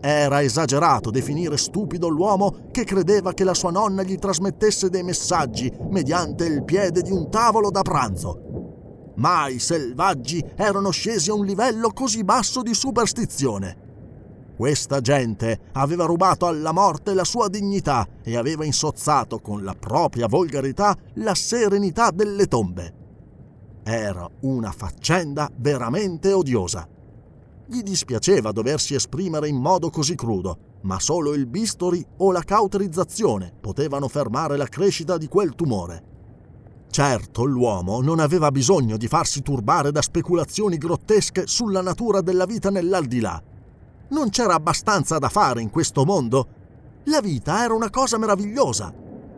Era 0.00 0.40
esagerato 0.40 1.10
definire 1.10 1.56
stupido 1.56 2.06
l'uomo 2.06 2.68
che 2.70 2.84
credeva 2.84 3.34
che 3.34 3.42
la 3.42 3.54
sua 3.54 3.72
nonna 3.72 4.04
gli 4.04 4.14
trasmettesse 4.14 4.88
dei 4.88 5.02
messaggi 5.02 5.70
mediante 5.90 6.44
il 6.44 6.62
piede 6.62 7.02
di 7.02 7.10
un 7.10 7.28
tavolo 7.28 7.72
da 7.72 7.82
pranzo. 7.82 8.59
Mai 9.20 9.58
selvaggi 9.58 10.42
erano 10.56 10.88
scesi 10.88 11.28
a 11.28 11.34
un 11.34 11.44
livello 11.44 11.90
così 11.90 12.24
basso 12.24 12.62
di 12.62 12.72
superstizione. 12.72 13.88
Questa 14.56 15.02
gente 15.02 15.58
aveva 15.72 16.06
rubato 16.06 16.46
alla 16.46 16.72
morte 16.72 17.12
la 17.12 17.24
sua 17.24 17.48
dignità 17.48 18.08
e 18.22 18.38
aveva 18.38 18.64
insozzato 18.64 19.40
con 19.40 19.62
la 19.62 19.74
propria 19.74 20.26
volgarità 20.26 20.96
la 21.16 21.34
serenità 21.34 22.10
delle 22.10 22.46
tombe. 22.46 22.94
Era 23.82 24.26
una 24.40 24.72
faccenda 24.72 25.50
veramente 25.54 26.32
odiosa. 26.32 26.88
Gli 27.66 27.82
dispiaceva 27.82 28.52
doversi 28.52 28.94
esprimere 28.94 29.48
in 29.48 29.56
modo 29.56 29.90
così 29.90 30.14
crudo, 30.14 30.78
ma 30.82 30.98
solo 30.98 31.34
il 31.34 31.46
bisturi 31.46 32.02
o 32.18 32.32
la 32.32 32.42
cauterizzazione 32.42 33.52
potevano 33.60 34.08
fermare 34.08 34.56
la 34.56 34.66
crescita 34.66 35.18
di 35.18 35.28
quel 35.28 35.54
tumore. 35.54 36.09
Certo, 36.90 37.44
l'uomo 37.44 38.00
non 38.00 38.18
aveva 38.18 38.50
bisogno 38.50 38.96
di 38.96 39.06
farsi 39.06 39.42
turbare 39.42 39.92
da 39.92 40.02
speculazioni 40.02 40.76
grottesche 40.76 41.46
sulla 41.46 41.80
natura 41.80 42.20
della 42.20 42.46
vita 42.46 42.70
nell'aldilà 42.70 43.42
non 44.10 44.30
c'era 44.30 44.54
abbastanza 44.54 45.18
da 45.18 45.28
fare 45.28 45.60
in 45.60 45.70
questo 45.70 46.04
mondo? 46.04 46.48
La 47.04 47.20
vita 47.20 47.62
era 47.62 47.74
una 47.74 47.90
cosa 47.90 48.18
meravigliosa. 48.18 48.92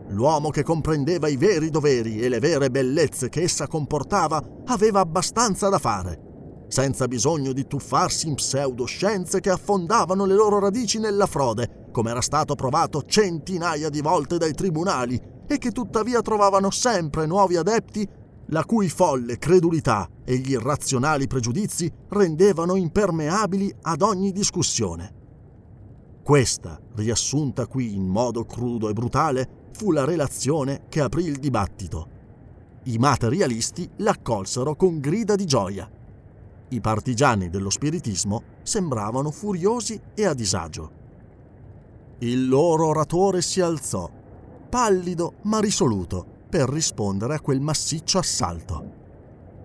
L'uomo 0.09 0.49
che 0.49 0.63
comprendeva 0.63 1.29
i 1.29 1.37
veri 1.37 1.69
doveri 1.69 2.21
e 2.21 2.29
le 2.29 2.39
vere 2.39 2.71
bellezze 2.71 3.29
che 3.29 3.43
essa 3.43 3.67
comportava 3.67 4.43
aveva 4.67 5.01
abbastanza 5.01 5.69
da 5.69 5.79
fare, 5.79 6.67
senza 6.69 7.07
bisogno 7.07 7.53
di 7.53 7.67
tuffarsi 7.67 8.29
in 8.29 8.35
pseudoscienze 8.35 9.41
che 9.41 9.51
affondavano 9.51 10.25
le 10.25 10.35
loro 10.35 10.59
radici 10.59 10.99
nella 10.99 11.27
frode, 11.27 11.89
come 11.93 12.11
era 12.11 12.23
stato 12.23 12.55
provato 12.55 13.03
centinaia 13.03 13.91
di 13.91 14.01
volte 14.01 14.39
dai 14.39 14.55
tribunali, 14.55 15.21
e 15.53 15.59
che 15.59 15.71
tuttavia 15.71 16.23
trovavano 16.23 16.71
sempre 16.71 17.27
nuovi 17.27 17.57
adepti 17.57 18.09
la 18.47 18.65
cui 18.65 18.89
folle 18.89 19.39
credulità 19.39 20.09
e 20.25 20.37
gli 20.37 20.53
irrazionali 20.53 21.27
pregiudizi 21.27 21.91
rendevano 22.09 22.75
impermeabili 22.75 23.73
ad 23.83 24.03
ogni 24.03 24.33
discussione. 24.33 25.21
Questa, 26.23 26.81
riassunta 26.95 27.67
qui 27.67 27.95
in 27.95 28.07
modo 28.07 28.45
crudo 28.45 28.89
e 28.89 28.93
brutale, 28.93 29.71
fu 29.73 29.91
la 29.91 30.05
relazione 30.05 30.85
che 30.89 31.01
aprì 31.01 31.25
il 31.25 31.37
dibattito. 31.37 32.09
I 32.85 32.99
materialisti 32.99 33.89
l'accolsero 33.97 34.75
con 34.75 35.01
grida 35.01 35.35
di 35.35 35.45
gioia. 35.45 35.91
I 36.69 36.81
partigiani 36.81 37.51
dello 37.51 37.71
spiritismo 37.71 38.43
sembravano 38.63 39.31
furiosi 39.31 40.01
e 40.15 40.25
a 40.25 40.35
disagio. 40.35 41.01
Il 42.19 42.49
loro 42.49 42.87
oratore 42.87 43.43
si 43.43 43.61
alzò, 43.61 44.09
pallido 44.73 45.35
ma 45.43 45.61
risoluto, 45.61 46.25
per 46.49 46.67
rispondere 46.67 47.35
a 47.35 47.41
quel 47.41 47.61
massiccio 47.61 48.17
assalto. 48.17 48.93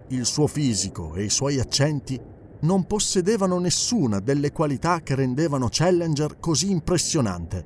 Il 0.10 0.26
suo 0.26 0.48
fisico 0.48 1.16
e 1.16 1.24
i 1.24 1.30
suoi 1.30 1.62
accenti 1.62 2.20
non 2.60 2.84
possedevano 2.84 3.58
nessuna 3.58 4.20
delle 4.20 4.52
qualità 4.52 5.00
che 5.00 5.16
rendevano 5.16 5.70
Challenger 5.72 6.42
così 6.42 6.72
impressionante, 6.72 7.66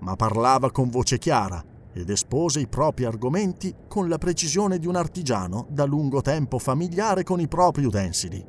ma 0.00 0.16
parlava 0.16 0.72
con 0.72 0.90
voce 0.90 1.18
chiara 1.18 1.64
ed 1.92 2.10
espose 2.10 2.58
i 2.58 2.66
propri 2.66 3.04
argomenti 3.04 3.72
con 3.86 4.08
la 4.08 4.18
precisione 4.18 4.80
di 4.80 4.88
un 4.88 4.96
artigiano 4.96 5.68
da 5.70 5.84
lungo 5.84 6.22
tempo 6.22 6.58
familiare 6.58 7.22
con 7.22 7.38
i 7.38 7.46
propri 7.46 7.84
utensili. 7.84 8.44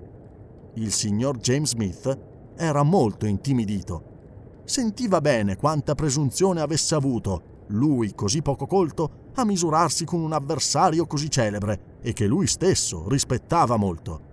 Il 0.75 0.91
signor 0.91 1.37
James 1.37 1.69
Smith 1.69 2.19
era 2.57 2.81
molto 2.81 3.27
intimidito. 3.27 4.61
Sentiva 4.63 5.21
bene 5.21 5.57
quanta 5.57 5.93
presunzione 5.93 6.59
avesse 6.59 6.95
avuto 6.95 7.49
lui 7.71 8.13
così 8.13 8.41
poco 8.41 8.65
colto, 8.67 9.29
a 9.35 9.45
misurarsi 9.45 10.05
con 10.05 10.21
un 10.21 10.33
avversario 10.33 11.07
così 11.07 11.29
celebre 11.29 11.97
e 12.01 12.13
che 12.13 12.27
lui 12.27 12.47
stesso 12.47 13.07
rispettava 13.07 13.77
molto. 13.77 14.29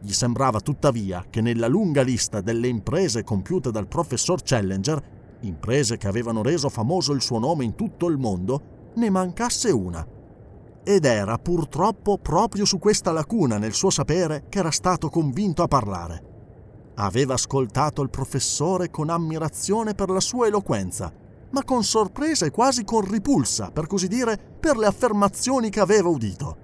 Gli 0.00 0.12
sembrava 0.12 0.60
tuttavia 0.60 1.24
che 1.30 1.40
nella 1.40 1.66
lunga 1.66 2.02
lista 2.02 2.40
delle 2.40 2.68
imprese 2.68 3.24
compiute 3.24 3.70
dal 3.70 3.88
professor 3.88 4.40
Challenger, 4.42 5.02
imprese 5.40 5.96
che 5.96 6.08
avevano 6.08 6.42
reso 6.42 6.68
famoso 6.68 7.12
il 7.12 7.22
suo 7.22 7.38
nome 7.38 7.64
in 7.64 7.74
tutto 7.74 8.08
il 8.08 8.18
mondo, 8.18 8.92
ne 8.94 9.10
mancasse 9.10 9.70
una. 9.70 10.06
Ed 10.82 11.04
era 11.06 11.38
purtroppo 11.38 12.18
proprio 12.18 12.66
su 12.66 12.78
questa 12.78 13.12
lacuna 13.12 13.56
nel 13.56 13.72
suo 13.72 13.88
sapere 13.88 14.44
che 14.48 14.58
era 14.58 14.70
stato 14.70 15.08
convinto 15.08 15.62
a 15.62 15.68
parlare. 15.68 16.32
Aveva 16.96 17.34
ascoltato 17.34 18.02
il 18.02 18.10
professore 18.10 18.90
con 18.90 19.08
ammirazione 19.08 19.94
per 19.94 20.10
la 20.10 20.20
sua 20.20 20.46
eloquenza 20.46 21.22
ma 21.54 21.62
con 21.62 21.84
sorpresa 21.84 22.44
e 22.46 22.50
quasi 22.50 22.82
con 22.82 23.08
ripulsa, 23.08 23.70
per 23.70 23.86
così 23.86 24.08
dire, 24.08 24.36
per 24.58 24.76
le 24.76 24.86
affermazioni 24.86 25.70
che 25.70 25.78
aveva 25.78 26.08
udito. 26.08 26.56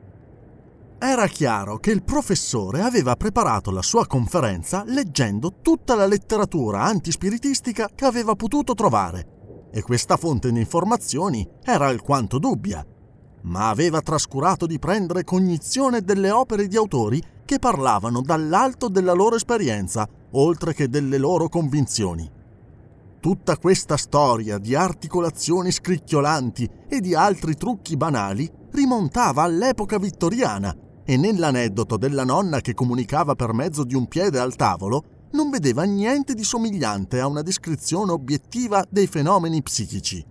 Era 0.99 1.29
chiaro 1.29 1.79
che 1.79 1.93
il 1.93 2.03
professore 2.03 2.83
aveva 2.83 3.15
preparato 3.15 3.71
la 3.71 3.83
sua 3.83 4.05
conferenza 4.07 4.83
leggendo 4.85 5.61
tutta 5.63 5.95
la 5.95 6.07
letteratura 6.07 6.83
antispiritistica 6.83 7.89
che 7.95 8.05
aveva 8.05 8.35
potuto 8.35 8.75
trovare, 8.75 9.69
e 9.71 9.81
questa 9.83 10.17
fonte 10.17 10.51
di 10.51 10.59
informazioni 10.59 11.49
era 11.63 11.87
alquanto 11.87 12.41
dubbia, 12.41 12.85
ma 13.43 13.69
aveva 13.69 14.01
trascurato 14.01 14.67
di 14.67 14.81
prendere 14.81 15.23
cognizione 15.23 16.03
delle 16.03 16.33
opere 16.33 16.67
di 16.67 16.77
autori 16.77 17.23
che 17.45 17.61
parlavano 17.61 18.23
dall'alto 18.23 18.89
della 18.89 19.13
loro 19.13 19.37
esperienza, 19.37 20.07
oltre 20.33 20.75
che 20.75 20.89
delle 20.89 21.17
loro 21.17 21.49
convinzioni. 21.49 22.39
Tutta 23.21 23.59
questa 23.59 23.99
storia 23.99 24.57
di 24.57 24.75
articolazioni 24.75 25.71
scricchiolanti 25.71 26.67
e 26.89 27.01
di 27.01 27.15
altri 27.15 27.55
trucchi 27.55 27.95
banali 27.95 28.51
rimontava 28.71 29.43
all'epoca 29.43 29.99
vittoriana 29.99 30.75
e 31.05 31.19
nell'aneddoto 31.19 31.99
della 31.99 32.25
nonna 32.25 32.63
che 32.63 32.73
comunicava 32.73 33.35
per 33.35 33.53
mezzo 33.53 33.85
di 33.85 33.95
un 33.95 34.07
piede 34.07 34.39
al 34.39 34.57
tavolo 34.57 35.29
non 35.33 35.51
vedeva 35.51 35.83
niente 35.83 36.33
di 36.33 36.43
somigliante 36.43 37.21
a 37.21 37.27
una 37.27 37.43
descrizione 37.43 38.11
obiettiva 38.11 38.83
dei 38.89 39.07
fenomeni 39.07 39.61
psichici. 39.61 40.25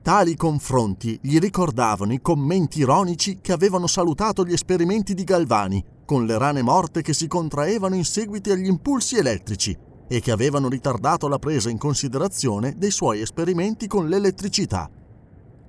Tali 0.00 0.36
confronti 0.36 1.18
gli 1.20 1.38
ricordavano 1.38 2.14
i 2.14 2.22
commenti 2.22 2.78
ironici 2.78 3.40
che 3.42 3.52
avevano 3.52 3.86
salutato 3.86 4.46
gli 4.46 4.54
esperimenti 4.54 5.12
di 5.12 5.24
Galvani, 5.24 5.84
con 6.06 6.24
le 6.24 6.38
rane 6.38 6.62
morte 6.62 7.02
che 7.02 7.12
si 7.12 7.26
contraevano 7.26 7.94
in 7.94 8.06
seguito 8.06 8.50
agli 8.50 8.66
impulsi 8.66 9.16
elettrici 9.16 9.88
e 10.12 10.18
che 10.18 10.32
avevano 10.32 10.68
ritardato 10.68 11.28
la 11.28 11.38
presa 11.38 11.70
in 11.70 11.78
considerazione 11.78 12.74
dei 12.76 12.90
suoi 12.90 13.20
esperimenti 13.20 13.86
con 13.86 14.08
l'elettricità. 14.08 14.90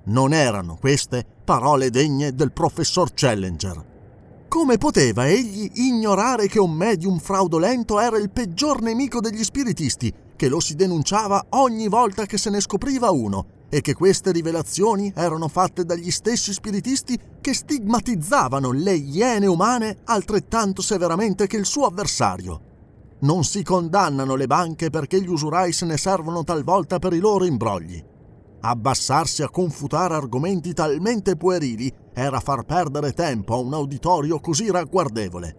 Non 0.06 0.32
erano 0.32 0.76
queste 0.80 1.24
parole 1.44 1.90
degne 1.90 2.34
del 2.34 2.50
professor 2.50 3.12
Challenger. 3.14 3.90
Come 4.48 4.78
poteva 4.78 5.28
egli 5.28 5.70
ignorare 5.74 6.48
che 6.48 6.58
un 6.58 6.72
medium 6.72 7.20
fraudolento 7.20 8.00
era 8.00 8.18
il 8.18 8.30
peggior 8.30 8.82
nemico 8.82 9.20
degli 9.20 9.44
spiritisti, 9.44 10.12
che 10.34 10.48
lo 10.48 10.58
si 10.58 10.74
denunciava 10.74 11.46
ogni 11.50 11.86
volta 11.86 12.26
che 12.26 12.36
se 12.36 12.50
ne 12.50 12.60
scopriva 12.60 13.12
uno, 13.12 13.46
e 13.68 13.80
che 13.80 13.94
queste 13.94 14.32
rivelazioni 14.32 15.12
erano 15.14 15.46
fatte 15.46 15.84
dagli 15.84 16.10
stessi 16.10 16.52
spiritisti 16.52 17.16
che 17.40 17.54
stigmatizzavano 17.54 18.72
le 18.72 18.94
iene 18.94 19.46
umane 19.46 19.98
altrettanto 20.02 20.82
severamente 20.82 21.46
che 21.46 21.58
il 21.58 21.64
suo 21.64 21.86
avversario? 21.86 22.71
Non 23.22 23.44
si 23.44 23.62
condannano 23.62 24.34
le 24.34 24.46
banche 24.46 24.90
perché 24.90 25.22
gli 25.22 25.28
usurai 25.28 25.72
se 25.72 25.86
ne 25.86 25.96
servono 25.96 26.42
talvolta 26.42 26.98
per 26.98 27.12
i 27.12 27.20
loro 27.20 27.44
imbrogli. 27.44 28.02
Abbassarsi 28.64 29.42
a 29.42 29.48
confutare 29.48 30.14
argomenti 30.14 30.72
talmente 30.72 31.36
puerili 31.36 31.92
era 32.12 32.40
far 32.40 32.64
perdere 32.64 33.12
tempo 33.12 33.54
a 33.54 33.58
un 33.58 33.72
uditorio 33.72 34.40
così 34.40 34.70
ragguardevole. 34.70 35.56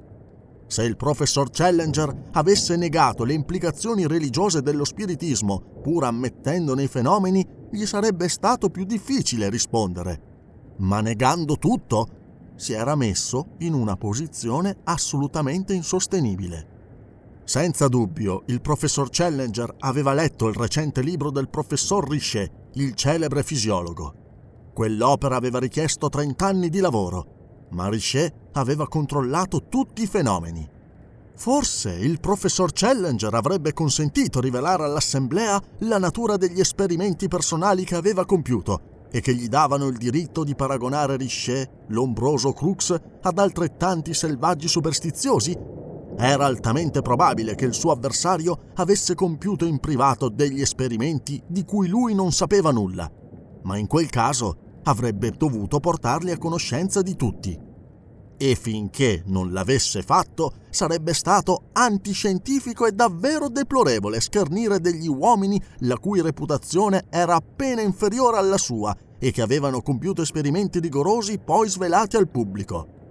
Se 0.67 0.83
il 0.83 0.97
professor 0.97 1.49
Challenger 1.51 2.29
avesse 2.33 2.75
negato 2.75 3.23
le 3.23 3.33
implicazioni 3.33 4.07
religiose 4.07 4.61
dello 4.61 4.83
spiritismo, 4.83 5.81
pur 5.81 6.03
ammettendone 6.03 6.83
i 6.83 6.87
fenomeni, 6.87 7.47
gli 7.71 7.85
sarebbe 7.85 8.27
stato 8.27 8.69
più 8.69 8.83
difficile 8.83 9.49
rispondere. 9.49 10.75
Ma 10.79 10.99
negando 10.99 11.57
tutto, 11.57 12.07
si 12.55 12.73
era 12.73 12.95
messo 12.95 13.55
in 13.59 13.73
una 13.73 13.95
posizione 13.95 14.79
assolutamente 14.83 15.73
insostenibile. 15.73 16.72
Senza 17.45 17.89
dubbio, 17.89 18.43
il 18.45 18.61
professor 18.61 19.09
Challenger 19.09 19.75
aveva 19.79 20.13
letto 20.13 20.47
il 20.47 20.55
recente 20.55 21.01
libro 21.01 21.29
del 21.29 21.49
professor 21.49 22.07
Richet, 22.09 22.49
il 22.75 22.93
celebre 22.95 23.43
fisiologo. 23.43 24.13
Quell'opera 24.73 25.35
aveva 25.35 25.59
richiesto 25.59 26.07
30 26.07 26.45
anni 26.45 26.69
di 26.69 26.79
lavoro, 26.79 27.67
ma 27.71 27.89
Richet 27.89 28.33
aveva 28.53 28.87
controllato 28.87 29.67
tutti 29.67 30.03
i 30.03 30.07
fenomeni. 30.07 30.67
Forse 31.35 31.91
il 31.91 32.21
professor 32.21 32.71
Challenger 32.71 33.33
avrebbe 33.33 33.73
consentito 33.73 34.39
rivelare 34.39 34.85
all'assemblea 34.85 35.61
la 35.79 35.97
natura 35.97 36.37
degli 36.37 36.61
esperimenti 36.61 37.27
personali 37.27 37.83
che 37.83 37.95
aveva 37.95 38.25
compiuto 38.25 39.07
e 39.11 39.19
che 39.19 39.35
gli 39.35 39.49
davano 39.49 39.87
il 39.87 39.97
diritto 39.97 40.45
di 40.45 40.55
paragonare 40.55 41.17
Richet, 41.17 41.69
l'ombroso 41.87 42.53
Crux, 42.53 42.97
ad 43.21 43.37
altrettanti 43.37 44.13
selvaggi 44.13 44.69
superstiziosi 44.69 45.81
era 46.17 46.45
altamente 46.45 47.01
probabile 47.01 47.55
che 47.55 47.65
il 47.65 47.73
suo 47.73 47.91
avversario 47.91 48.71
avesse 48.75 49.15
compiuto 49.15 49.65
in 49.65 49.79
privato 49.79 50.29
degli 50.29 50.61
esperimenti 50.61 51.41
di 51.47 51.63
cui 51.65 51.87
lui 51.87 52.13
non 52.13 52.31
sapeva 52.31 52.71
nulla, 52.71 53.11
ma 53.63 53.77
in 53.77 53.87
quel 53.87 54.09
caso 54.09 54.79
avrebbe 54.83 55.31
dovuto 55.31 55.79
portarli 55.79 56.31
a 56.31 56.37
conoscenza 56.37 57.01
di 57.01 57.15
tutti. 57.15 57.71
e 58.35 58.55
finché 58.55 59.23
non 59.27 59.53
l'avesse 59.53 60.01
fatto 60.01 60.53
sarebbe 60.69 61.13
stato 61.13 61.69
antiscientifico 61.71 62.85
e 62.85 62.91
davvero 62.91 63.47
deplorevole 63.47 64.19
schernire 64.19 64.81
degli 64.81 65.07
uomini 65.07 65.61
la 65.79 65.97
cui 65.97 66.19
reputazione 66.19 67.05
era 67.09 67.35
appena 67.35 67.81
inferiore 67.81 68.37
alla 68.37 68.57
sua 68.57 68.93
e 69.17 69.31
che 69.31 69.41
avevano 69.41 69.81
compiuto 69.81 70.23
esperimenti 70.23 70.79
rigorosi 70.79 71.37
poi 71.37 71.69
svelati 71.69 72.17
al 72.17 72.27
pubblico. 72.27 73.02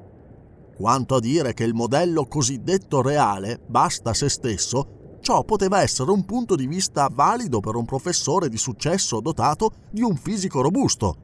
Quanto 0.77 1.17
a 1.17 1.21
dire 1.21 1.53
che 1.55 1.65
il 1.65 1.75
modello 1.75 2.27
cosiddetto 2.27 3.03
reale 3.03 3.61
basta 3.67 4.15
se 4.15 4.29
stesso, 4.29 5.19
ciò 5.21 5.45
poteva 5.45 5.81
essere 5.83 6.11
un 6.11 6.25
punto 6.25 6.57
di 6.57 6.67
vista 6.67 7.09
valido 7.13 7.61
per 7.61 7.77
un 7.77 7.85
professore 7.85 8.49
di 8.49 8.57
successo 8.57 9.21
dotato 9.21 9.71
di 9.91 10.03
un 10.03 10.17
fisico 10.17 10.61
robusto, 10.61 11.17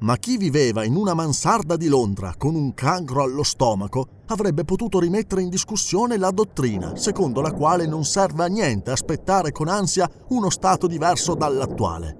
ma 0.00 0.16
chi 0.16 0.36
viveva 0.36 0.84
in 0.84 0.96
una 0.96 1.14
mansarda 1.14 1.76
di 1.76 1.88
Londra 1.88 2.34
con 2.36 2.54
un 2.54 2.72
cancro 2.72 3.22
allo 3.22 3.42
stomaco 3.42 4.22
avrebbe 4.26 4.64
potuto 4.64 4.98
rimettere 4.98 5.42
in 5.42 5.50
discussione 5.50 6.16
la 6.16 6.30
dottrina, 6.30 6.96
secondo 6.96 7.40
la 7.40 7.52
quale 7.52 7.86
non 7.86 8.04
serve 8.04 8.44
a 8.44 8.48
niente 8.48 8.90
aspettare 8.90 9.52
con 9.52 9.68
ansia 9.68 10.08
uno 10.28 10.48
stato 10.48 10.86
diverso 10.86 11.34
dall'attuale. 11.34 12.16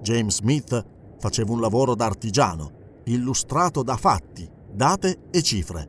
James 0.00 0.36
Smith 0.36 0.86
faceva 1.18 1.52
un 1.52 1.60
lavoro 1.60 1.94
da 1.94 2.06
artigiano, 2.06 2.70
illustrato 3.04 3.82
da 3.82 3.96
fatti, 3.96 4.48
date 4.72 5.28
e 5.30 5.42
cifre. 5.42 5.88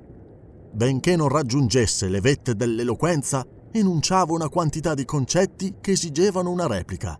Benché 0.74 1.15
non 1.15 1.28
raggiungesse 1.28 2.08
le 2.08 2.22
vette 2.22 2.56
dell'eloquenza, 2.56 3.46
enunciava 3.72 4.34
una 4.34 4.50
quantità 4.50 4.94
di 4.94 5.06
concetti 5.06 5.76
che 5.82 5.91
esigevano 5.91 6.50
una 6.50 6.67
replica. 6.67 7.20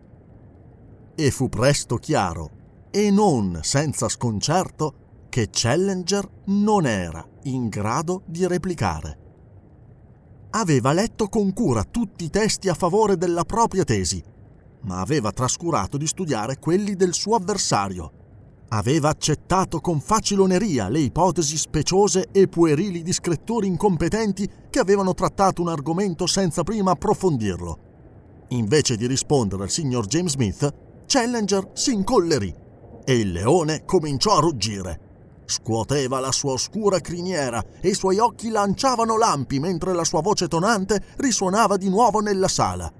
E 1.14 1.30
fu 1.30 1.48
presto 1.48 1.96
chiaro 1.96 2.50
e 2.90 3.10
non 3.10 3.60
senza 3.62 4.08
sconcerto 4.08 5.26
che 5.28 5.48
Challenger 5.50 6.28
non 6.46 6.86
era 6.86 7.26
in 7.44 7.68
grado 7.68 8.22
di 8.26 8.46
replicare. 8.46 9.18
Aveva 10.50 10.92
letto 10.92 11.28
con 11.28 11.54
cura 11.54 11.84
tutti 11.84 12.24
i 12.24 12.30
testi 12.30 12.68
a 12.68 12.74
favore 12.74 13.16
della 13.16 13.44
propria 13.44 13.84
tesi, 13.84 14.22
ma 14.82 15.00
aveva 15.00 15.32
trascurato 15.32 15.96
di 15.96 16.06
studiare 16.06 16.58
quelli 16.58 16.94
del 16.94 17.14
suo 17.14 17.36
avversario. 17.36 18.12
Aveva 18.74 19.10
accettato 19.10 19.80
con 19.80 20.00
faciloneria 20.00 20.88
le 20.88 21.00
ipotesi 21.00 21.58
speciose 21.58 22.28
e 22.32 22.48
puerili 22.48 23.02
di 23.02 23.12
scrittori 23.12 23.66
incompetenti 23.66 24.48
che 24.70 24.78
avevano 24.78 25.12
trattato 25.12 25.60
un 25.60 25.68
argomento 25.68 26.26
senza 26.26 26.62
prima 26.62 26.92
approfondirlo. 26.92 27.78
Invece 28.48 28.96
di 28.96 29.06
rispondere 29.06 29.64
al 29.64 29.70
signor 29.70 30.06
James 30.06 30.32
Smith, 30.32 30.74
Challenger 31.04 31.68
si 31.74 31.92
incollerì 31.92 32.54
e 33.04 33.14
il 33.14 33.32
leone 33.32 33.84
cominciò 33.84 34.38
a 34.38 34.40
ruggire. 34.40 35.00
Scuoteva 35.44 36.18
la 36.18 36.32
sua 36.32 36.52
oscura 36.52 36.98
criniera 37.00 37.62
e 37.78 37.90
i 37.90 37.94
suoi 37.94 38.16
occhi 38.16 38.48
lanciavano 38.48 39.18
lampi 39.18 39.60
mentre 39.60 39.92
la 39.92 40.04
sua 40.04 40.22
voce 40.22 40.48
tonante 40.48 40.98
risuonava 41.18 41.76
di 41.76 41.90
nuovo 41.90 42.20
nella 42.20 42.48
sala. 42.48 42.90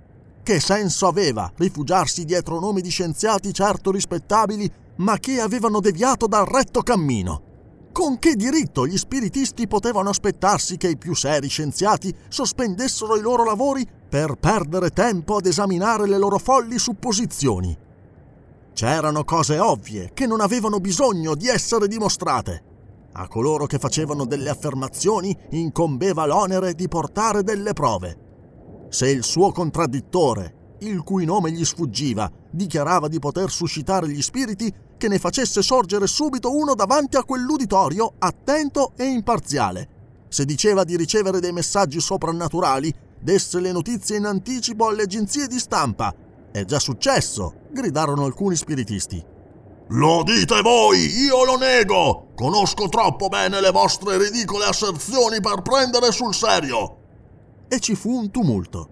Che 0.42 0.60
senso 0.60 1.06
aveva 1.06 1.50
rifugiarsi 1.56 2.26
dietro 2.26 2.60
nomi 2.60 2.82
di 2.82 2.90
scienziati 2.90 3.54
certo 3.54 3.90
rispettabili, 3.90 4.70
ma 4.96 5.18
che 5.18 5.40
avevano 5.40 5.80
deviato 5.80 6.26
dal 6.26 6.46
retto 6.46 6.82
cammino? 6.82 7.50
Con 7.92 8.18
che 8.18 8.34
diritto 8.34 8.86
gli 8.86 8.96
spiritisti 8.96 9.68
potevano 9.68 10.08
aspettarsi 10.08 10.76
che 10.76 10.88
i 10.88 10.96
più 10.96 11.14
seri 11.14 11.48
scienziati 11.48 12.14
sospendessero 12.28 13.16
i 13.16 13.20
loro 13.20 13.44
lavori 13.44 13.86
per 14.08 14.36
perdere 14.36 14.90
tempo 14.90 15.36
ad 15.36 15.46
esaminare 15.46 16.06
le 16.06 16.16
loro 16.16 16.38
folli 16.38 16.78
supposizioni? 16.78 17.76
C'erano 18.72 19.24
cose 19.24 19.58
ovvie 19.58 20.10
che 20.14 20.26
non 20.26 20.40
avevano 20.40 20.78
bisogno 20.80 21.34
di 21.34 21.48
essere 21.48 21.86
dimostrate. 21.86 22.62
A 23.12 23.28
coloro 23.28 23.66
che 23.66 23.78
facevano 23.78 24.24
delle 24.24 24.48
affermazioni 24.48 25.36
incombeva 25.50 26.24
l'onere 26.24 26.72
di 26.72 26.88
portare 26.88 27.42
delle 27.42 27.74
prove. 27.74 28.16
Se 28.88 29.08
il 29.10 29.22
suo 29.22 29.52
contraddittore, 29.52 30.54
il 30.88 31.02
cui 31.02 31.24
nome 31.24 31.50
gli 31.50 31.64
sfuggiva, 31.64 32.30
dichiarava 32.50 33.08
di 33.08 33.18
poter 33.18 33.50
suscitare 33.50 34.08
gli 34.08 34.22
spiriti, 34.22 34.72
che 34.96 35.08
ne 35.08 35.18
facesse 35.18 35.62
sorgere 35.62 36.06
subito 36.06 36.54
uno 36.54 36.74
davanti 36.74 37.16
a 37.16 37.24
quell'uditorio 37.24 38.14
attento 38.18 38.92
e 38.96 39.04
imparziale. 39.04 39.88
Se 40.28 40.44
diceva 40.44 40.84
di 40.84 40.96
ricevere 40.96 41.40
dei 41.40 41.52
messaggi 41.52 42.00
soprannaturali, 42.00 42.94
desse 43.20 43.60
le 43.60 43.72
notizie 43.72 44.16
in 44.16 44.26
anticipo 44.26 44.88
alle 44.88 45.02
agenzie 45.02 45.46
di 45.46 45.58
stampa 45.58 46.14
è 46.52 46.66
già 46.66 46.78
successo, 46.78 47.54
gridarono 47.70 48.26
alcuni 48.26 48.56
spiritisti. 48.56 49.24
Lo 49.88 50.22
dite 50.22 50.60
voi, 50.60 51.06
io 51.22 51.44
lo 51.44 51.56
nego! 51.56 52.28
Conosco 52.34 52.88
troppo 52.88 53.28
bene 53.28 53.58
le 53.62 53.70
vostre 53.70 54.18
ridicole 54.18 54.66
asserzioni 54.66 55.40
per 55.40 55.62
prendere 55.62 56.12
sul 56.12 56.34
serio! 56.34 56.96
E 57.68 57.80
ci 57.80 57.94
fu 57.94 58.10
un 58.10 58.30
tumulto. 58.30 58.91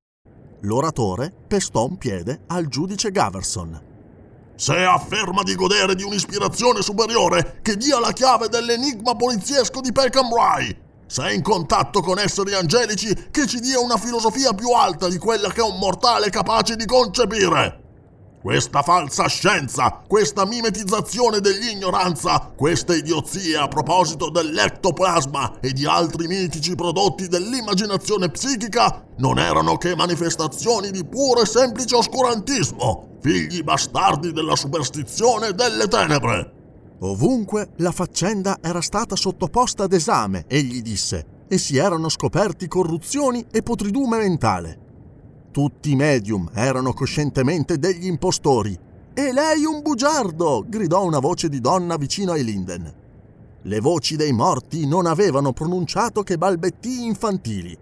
L'oratore 0.61 1.33
pestò 1.47 1.87
un 1.87 1.97
piede 1.97 2.41
al 2.47 2.67
giudice 2.67 3.09
Gaverson. 3.09 3.81
Se 4.55 4.75
afferma 4.75 5.41
di 5.41 5.55
godere 5.55 5.95
di 5.95 6.03
un'ispirazione 6.03 6.83
superiore, 6.83 7.59
che 7.63 7.75
dia 7.77 7.99
la 7.99 8.11
chiave 8.11 8.47
dell'enigma 8.47 9.15
poliziesco 9.15 9.81
di 9.81 9.91
Peckham 9.91 10.29
Rye. 10.31 10.77
Se 11.07 11.23
è 11.23 11.31
in 11.31 11.41
contatto 11.41 12.01
con 12.01 12.19
esseri 12.19 12.53
angelici, 12.53 13.29
che 13.31 13.47
ci 13.47 13.59
dia 13.59 13.79
una 13.79 13.97
filosofia 13.97 14.53
più 14.53 14.69
alta 14.69 15.09
di 15.09 15.17
quella 15.17 15.49
che 15.49 15.61
un 15.61 15.79
mortale 15.79 16.27
è 16.27 16.29
capace 16.29 16.75
di 16.75 16.85
concepire. 16.85 17.81
Questa 18.41 18.81
falsa 18.81 19.27
scienza, 19.27 20.01
questa 20.07 20.47
mimetizzazione 20.47 21.41
dell'ignoranza, 21.41 22.51
queste 22.55 22.95
idiozie 22.95 23.55
a 23.55 23.67
proposito 23.67 24.31
dell'ectoplasma 24.31 25.59
e 25.59 25.71
di 25.73 25.85
altri 25.85 26.25
mitici 26.25 26.73
prodotti 26.73 27.27
dell'immaginazione 27.27 28.29
psichica 28.29 29.05
non 29.17 29.37
erano 29.37 29.77
che 29.77 29.95
manifestazioni 29.95 30.89
di 30.89 31.05
puro 31.05 31.43
e 31.43 31.45
semplice 31.45 31.95
oscurantismo, 31.95 33.17
figli 33.21 33.61
bastardi 33.61 34.31
della 34.31 34.55
superstizione 34.55 35.49
e 35.49 35.53
delle 35.53 35.87
tenebre. 35.87 36.53
Ovunque 37.01 37.69
la 37.77 37.91
faccenda 37.91 38.57
era 38.59 38.81
stata 38.81 39.15
sottoposta 39.15 39.83
ad 39.83 39.93
esame, 39.93 40.45
egli 40.47 40.81
disse, 40.81 41.45
e 41.47 41.59
si 41.59 41.77
erano 41.77 42.09
scoperti 42.09 42.67
corruzioni 42.67 43.45
e 43.51 43.61
potridume 43.61 44.17
mentale. 44.17 44.89
Tutti 45.51 45.91
i 45.91 45.95
medium 45.97 46.49
erano 46.53 46.93
coscientemente 46.93 47.77
degli 47.77 48.05
impostori. 48.05 48.77
E 49.13 49.33
lei 49.33 49.65
un 49.65 49.81
bugiardo! 49.81 50.63
gridò 50.65 51.03
una 51.03 51.19
voce 51.19 51.49
di 51.49 51.59
donna 51.59 51.97
vicino 51.97 52.31
ai 52.31 52.45
Linden. 52.45 52.93
Le 53.63 53.79
voci 53.81 54.15
dei 54.15 54.31
morti 54.31 54.87
non 54.87 55.05
avevano 55.05 55.51
pronunciato 55.51 56.23
che 56.23 56.37
balbettii 56.37 57.05
infantili. 57.05 57.77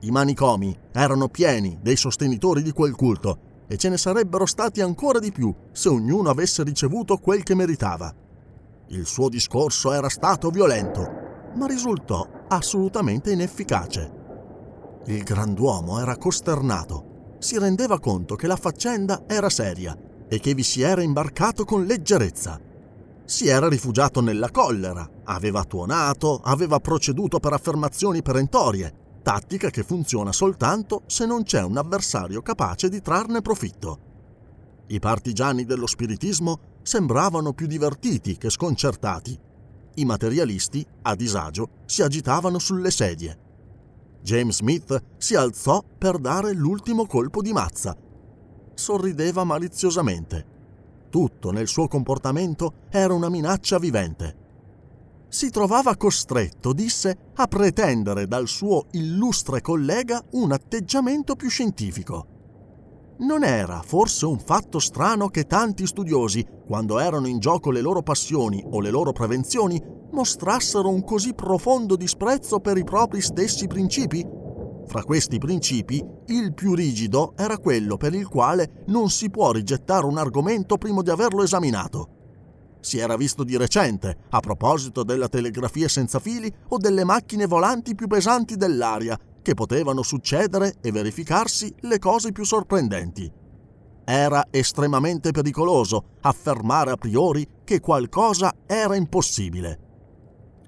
I 0.00 0.10
manicomi 0.10 0.76
erano 0.92 1.28
pieni 1.28 1.78
dei 1.80 1.96
sostenitori 1.96 2.62
di 2.62 2.72
quel 2.72 2.94
culto 2.94 3.38
e 3.66 3.78
ce 3.78 3.88
ne 3.88 3.96
sarebbero 3.96 4.44
stati 4.44 4.82
ancora 4.82 5.18
di 5.18 5.32
più 5.32 5.52
se 5.72 5.88
ognuno 5.88 6.28
avesse 6.28 6.62
ricevuto 6.62 7.16
quel 7.16 7.42
che 7.42 7.54
meritava. 7.54 8.14
Il 8.88 9.06
suo 9.06 9.30
discorso 9.30 9.92
era 9.92 10.10
stato 10.10 10.50
violento, 10.50 11.10
ma 11.54 11.66
risultò 11.66 12.28
assolutamente 12.48 13.32
inefficace. 13.32 14.20
Il 15.06 15.24
grand'uomo 15.24 15.98
era 15.98 16.16
costernato. 16.16 17.36
Si 17.40 17.58
rendeva 17.58 17.98
conto 17.98 18.36
che 18.36 18.46
la 18.46 18.54
faccenda 18.54 19.24
era 19.26 19.50
seria 19.50 19.98
e 20.28 20.38
che 20.38 20.54
vi 20.54 20.62
si 20.62 20.80
era 20.80 21.02
imbarcato 21.02 21.64
con 21.64 21.84
leggerezza. 21.84 22.60
si 23.24 23.48
era 23.48 23.68
rifugiato 23.68 24.20
nella 24.20 24.50
collera, 24.50 25.08
aveva 25.24 25.64
tuonato, 25.64 26.40
aveva 26.42 26.80
proceduto 26.80 27.40
per 27.40 27.52
affermazioni 27.52 28.20
perentorie, 28.20 28.92
tattica 29.22 29.70
che 29.70 29.82
funziona 29.82 30.32
soltanto 30.32 31.02
se 31.06 31.24
non 31.24 31.42
c'è 31.42 31.62
un 31.62 31.78
avversario 31.78 32.42
capace 32.42 32.88
di 32.88 33.00
trarne 33.00 33.40
profitto. 33.40 33.98
I 34.88 34.98
partigiani 34.98 35.64
dello 35.64 35.86
spiritismo 35.86 36.60
sembravano 36.82 37.54
più 37.54 37.66
divertiti 37.66 38.36
che 38.36 38.50
sconcertati. 38.50 39.38
I 39.94 40.04
materialisti, 40.04 40.84
a 41.02 41.14
disagio, 41.14 41.68
si 41.86 42.02
agitavano 42.02 42.58
sulle 42.58 42.90
sedie. 42.90 43.41
James 44.22 44.56
Smith 44.56 45.02
si 45.18 45.34
alzò 45.34 45.82
per 45.98 46.18
dare 46.18 46.52
l'ultimo 46.52 47.06
colpo 47.06 47.42
di 47.42 47.52
mazza. 47.52 47.96
Sorrideva 48.72 49.42
maliziosamente. 49.42 50.46
Tutto 51.10 51.50
nel 51.50 51.66
suo 51.66 51.88
comportamento 51.88 52.74
era 52.88 53.12
una 53.12 53.28
minaccia 53.28 53.78
vivente. 53.78 54.36
Si 55.28 55.50
trovava 55.50 55.96
costretto, 55.96 56.72
disse, 56.72 57.32
a 57.34 57.46
pretendere 57.48 58.26
dal 58.26 58.46
suo 58.46 58.86
illustre 58.92 59.60
collega 59.60 60.22
un 60.32 60.52
atteggiamento 60.52 61.34
più 61.34 61.48
scientifico. 61.48 62.26
Non 63.18 63.42
era 63.42 63.82
forse 63.82 64.24
un 64.26 64.38
fatto 64.38 64.78
strano 64.78 65.28
che 65.28 65.46
tanti 65.46 65.86
studiosi, 65.86 66.46
quando 66.64 66.98
erano 66.98 67.26
in 67.26 67.40
gioco 67.40 67.70
le 67.70 67.80
loro 67.80 68.02
passioni 68.02 68.64
o 68.70 68.80
le 68.80 68.90
loro 68.90 69.12
prevenzioni, 69.12 69.82
mostrassero 70.12 70.88
un 70.88 71.02
così 71.02 71.34
profondo 71.34 71.96
disprezzo 71.96 72.60
per 72.60 72.76
i 72.76 72.84
propri 72.84 73.20
stessi 73.20 73.66
principi? 73.66 74.24
Fra 74.86 75.04
questi 75.04 75.38
principi, 75.38 76.04
il 76.26 76.52
più 76.52 76.74
rigido 76.74 77.32
era 77.36 77.58
quello 77.58 77.96
per 77.96 78.14
il 78.14 78.28
quale 78.28 78.84
non 78.86 79.10
si 79.10 79.30
può 79.30 79.50
rigettare 79.52 80.06
un 80.06 80.18
argomento 80.18 80.76
prima 80.76 81.02
di 81.02 81.10
averlo 81.10 81.42
esaminato. 81.42 82.08
Si 82.80 82.98
era 82.98 83.16
visto 83.16 83.44
di 83.44 83.56
recente, 83.56 84.24
a 84.30 84.40
proposito 84.40 85.04
della 85.04 85.28
telegrafia 85.28 85.88
senza 85.88 86.18
fili 86.18 86.52
o 86.68 86.78
delle 86.78 87.04
macchine 87.04 87.46
volanti 87.46 87.94
più 87.94 88.08
pesanti 88.08 88.56
dell'aria, 88.56 89.18
che 89.40 89.54
potevano 89.54 90.02
succedere 90.02 90.74
e 90.80 90.90
verificarsi 90.90 91.72
le 91.80 91.98
cose 91.98 92.32
più 92.32 92.44
sorprendenti. 92.44 93.30
Era 94.04 94.46
estremamente 94.50 95.30
pericoloso 95.30 96.16
affermare 96.22 96.90
a 96.90 96.96
priori 96.96 97.46
che 97.64 97.80
qualcosa 97.80 98.52
era 98.66 98.96
impossibile. 98.96 99.91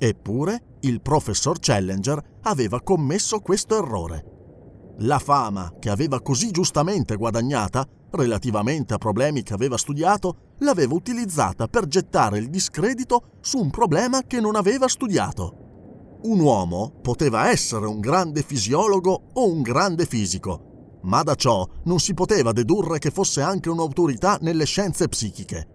Eppure 0.07 0.77
il 0.81 1.01
professor 1.01 1.59
Challenger 1.59 2.23
aveva 2.43 2.83
commesso 2.83 3.41
questo 3.41 3.79
errore. 3.79 4.25
La 4.99 5.19
fama 5.19 5.73
che 5.79 5.89
aveva 5.89 6.21
così 6.21 6.51
giustamente 6.51 7.17
guadagnata, 7.17 7.89
relativamente 8.11 8.93
a 8.93 8.99
problemi 8.99 9.43
che 9.43 9.55
aveva 9.55 9.79
studiato, 9.79 10.53
l'aveva 10.59 10.93
utilizzata 10.93 11.69
per 11.69 11.87
gettare 11.87 12.37
il 12.37 12.51
discredito 12.51 13.39
su 13.41 13.57
un 13.59 13.71
problema 13.71 14.25
che 14.27 14.41
non 14.41 14.57
aveva 14.57 14.89
studiato 14.89 15.63
un 16.25 16.41
uomo 16.41 16.91
poteva 17.03 17.51
essere 17.51 17.87
un 17.87 18.01
grande 18.01 18.43
fisiologo 18.43 19.31
o 19.35 19.47
un 19.47 19.61
grande 19.61 20.07
fisico, 20.07 20.99
ma 21.03 21.23
da 21.23 21.35
ciò 21.35 21.69
non 21.85 21.99
si 21.99 22.15
poteva 22.15 22.53
dedurre 22.53 22.99
che 22.99 23.11
fosse 23.11 23.43
anche 23.43 23.69
un'autorità 23.69 24.39
nelle 24.41 24.65
scienze 24.65 25.07
psichiche. 25.09 25.74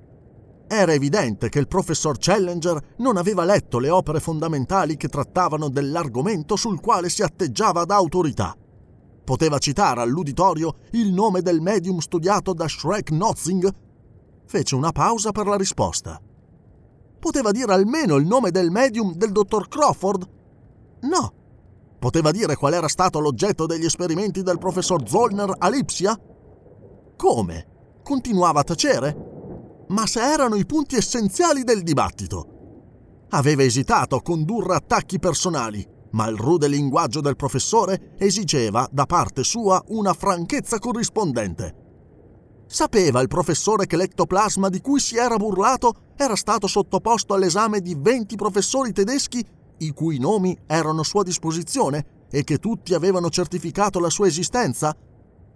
Era 0.71 0.93
evidente 0.93 1.49
che 1.49 1.57
il 1.57 1.67
professor 1.67 2.17
Challenger 2.19 2.93
non 2.97 3.17
aveva 3.17 3.43
letto 3.43 3.79
le 3.79 3.89
opere 3.89 4.19
fondamentali 4.19 4.97
che 4.97 5.07
trattavano 5.07 5.67
dell'argomento 5.67 6.55
sul 6.55 6.79
quale 6.79 7.09
si 7.09 7.23
atteggiava 7.23 7.85
da 7.85 7.95
autorità. 7.95 8.55
Poteva 9.23 9.57
citare 9.57 10.01
all'uditorio 10.01 10.75
il 10.91 11.11
nome 11.11 11.41
del 11.41 11.59
medium 11.59 11.97
studiato 11.97 12.53
da 12.53 12.67
Shrek 12.67 13.09
Notzing? 13.09 13.73
Fece 14.45 14.75
una 14.75 14.91
pausa 14.91 15.31
per 15.31 15.47
la 15.47 15.55
risposta. 15.55 16.21
Poteva 17.17 17.49
dire 17.49 17.73
almeno 17.73 18.17
il 18.17 18.27
nome 18.27 18.51
del 18.51 18.69
medium 18.69 19.15
del 19.15 19.31
dottor 19.31 19.67
Crawford? 19.69 20.29
No. 21.01 21.33
Poteva 21.97 22.29
dire 22.29 22.55
qual 22.55 22.73
era 22.73 22.87
stato 22.87 23.19
l'oggetto 23.19 23.65
degli 23.65 23.85
esperimenti 23.85 24.43
del 24.43 24.59
professor 24.59 25.01
Zollner 25.09 25.51
a 25.57 25.67
Lipsia? 25.67 26.15
Come? 27.15 27.67
Continuava 28.03 28.59
a 28.59 28.63
tacere? 28.63 29.28
Ma 29.89 30.05
se 30.05 30.21
erano 30.21 30.55
i 30.55 30.65
punti 30.65 30.95
essenziali 30.95 31.63
del 31.63 31.81
dibattito. 31.81 32.57
Aveva 33.29 33.63
esitato 33.63 34.15
a 34.15 34.21
condurre 34.21 34.75
attacchi 34.75 35.19
personali, 35.19 35.85
ma 36.11 36.27
il 36.27 36.37
rude 36.37 36.67
linguaggio 36.67 37.21
del 37.21 37.35
professore 37.35 38.15
esigeva 38.17 38.87
da 38.91 39.05
parte 39.05 39.43
sua 39.43 39.83
una 39.87 40.13
franchezza 40.13 40.79
corrispondente. 40.79 41.75
Sapeva 42.67 43.19
il 43.21 43.27
professore 43.27 43.87
che 43.87 43.97
l'ectoplasma 43.97 44.69
di 44.69 44.79
cui 44.79 44.99
si 44.99 45.17
era 45.17 45.37
burlato 45.37 46.13
era 46.15 46.35
stato 46.35 46.67
sottoposto 46.67 47.33
all'esame 47.33 47.81
di 47.81 47.95
20 47.97 48.35
professori 48.35 48.91
tedeschi 48.91 49.43
i 49.79 49.91
cui 49.91 50.19
nomi 50.19 50.55
erano 50.67 51.01
a 51.01 51.05
sua 51.05 51.23
disposizione 51.23 52.27
e 52.29 52.43
che 52.43 52.57
tutti 52.57 52.93
avevano 52.93 53.29
certificato 53.29 53.99
la 53.99 54.09
sua 54.11 54.27
esistenza? 54.27 54.95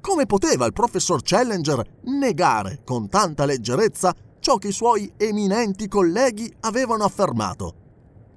Come 0.04 0.26
poteva 0.26 0.66
il 0.66 0.74
professor 0.74 1.22
Challenger 1.24 1.82
negare 2.08 2.82
con 2.84 3.08
tanta 3.08 3.46
leggerezza 3.46 4.14
ciò 4.42 4.58
che 4.58 4.68
i 4.68 4.74
suoi 4.74 5.10
eminenti 5.16 5.88
colleghi 5.88 6.54
avevano 6.60 7.06
affermato? 7.06 7.76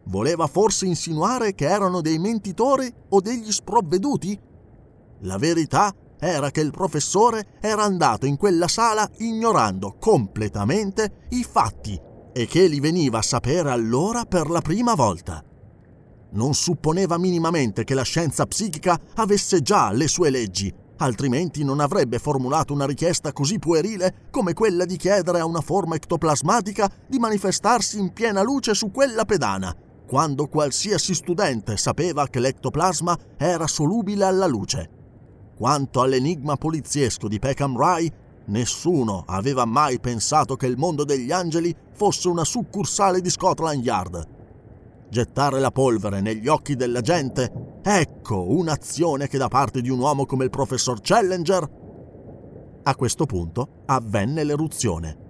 Voleva 0.05 0.46
forse 0.46 0.87
insinuare 0.87 1.57
che 1.57 1.68
erano 1.68 2.02
dei 2.02 2.20
mentitori 2.20 2.88
o 3.09 3.20
degli 3.20 3.50
sprovveduti? 3.50 4.38
La 5.22 5.38
verità 5.38 5.92
era 6.20 6.52
che 6.52 6.61
il 6.61 6.70
professore 6.70 7.59
era 7.61 7.83
andato 7.83 8.26
in 8.26 8.37
quella 8.37 8.68
sala 8.68 9.11
ignorando 9.16 9.96
completamente 9.98 11.26
i 11.31 11.42
fatti 11.42 12.00
e 12.33 12.46
che 12.46 12.68
li 12.68 12.79
veniva 12.79 13.18
a 13.18 13.22
sapere 13.22 13.72
allora 13.72 14.24
per 14.24 14.50
la 14.50 14.61
prima 14.61 14.94
volta 14.94 15.42
non 16.29 16.55
supponeva 16.55 17.18
minimamente 17.18 17.85
che 17.85 17.94
la 17.94 18.02
scienza 18.02 18.46
psichica 18.46 18.98
avesse 19.14 19.62
già 19.62 19.90
le 19.92 20.07
sue 20.07 20.29
leggi, 20.29 20.72
altrimenti 20.98 21.64
non 21.64 21.80
avrebbe 21.80 22.18
formulato 22.18 22.72
una 22.72 22.87
richiesta 22.87 23.32
così 23.32 23.59
puerile 23.59 24.28
come 24.30 24.52
quella 24.52 24.85
di 24.85 24.96
chiedere 24.96 25.40
a 25.40 25.44
una 25.44 25.61
forma 25.61 25.94
ectoplasmatica 25.94 26.90
di 27.06 27.18
manifestarsi 27.18 27.98
in 27.98 28.12
piena 28.12 28.42
luce 28.42 28.74
su 28.74 28.90
quella 28.90 29.24
pedana, 29.24 29.74
quando 30.06 30.46
qualsiasi 30.46 31.14
studente 31.14 31.76
sapeva 31.76 32.26
che 32.28 32.40
l'ectoplasma 32.40 33.18
era 33.37 33.66
solubile 33.66 34.24
alla 34.24 34.46
luce. 34.46 34.90
Quanto 35.56 36.00
all'enigma 36.00 36.56
poliziesco 36.56 37.28
di 37.28 37.38
Peckham 37.38 37.76
Rye, 37.76 38.12
nessuno 38.46 39.24
aveva 39.26 39.64
mai 39.64 39.98
pensato 39.98 40.56
che 40.56 40.66
il 40.66 40.76
mondo 40.76 41.04
degli 41.04 41.32
angeli 41.32 41.74
fosse 41.92 42.28
una 42.28 42.44
succursale 42.44 43.20
di 43.20 43.30
Scotland 43.30 43.85
Yard 43.85 44.35
gettare 45.09 45.61
la 45.61 45.70
polvere 45.70 46.20
negli 46.20 46.48
occhi 46.48 46.76
della 46.76 47.00
gente, 47.00 47.75
ecco 47.88 48.51
un'azione 48.51 49.29
che 49.29 49.38
da 49.38 49.46
parte 49.46 49.81
di 49.81 49.90
un 49.90 50.01
uomo 50.01 50.27
come 50.27 50.42
il 50.42 50.51
professor 50.51 50.99
Challenger. 51.01 51.70
A 52.83 52.94
questo 52.96 53.27
punto 53.27 53.85
avvenne 53.87 54.42
l'eruzione. 54.42 55.25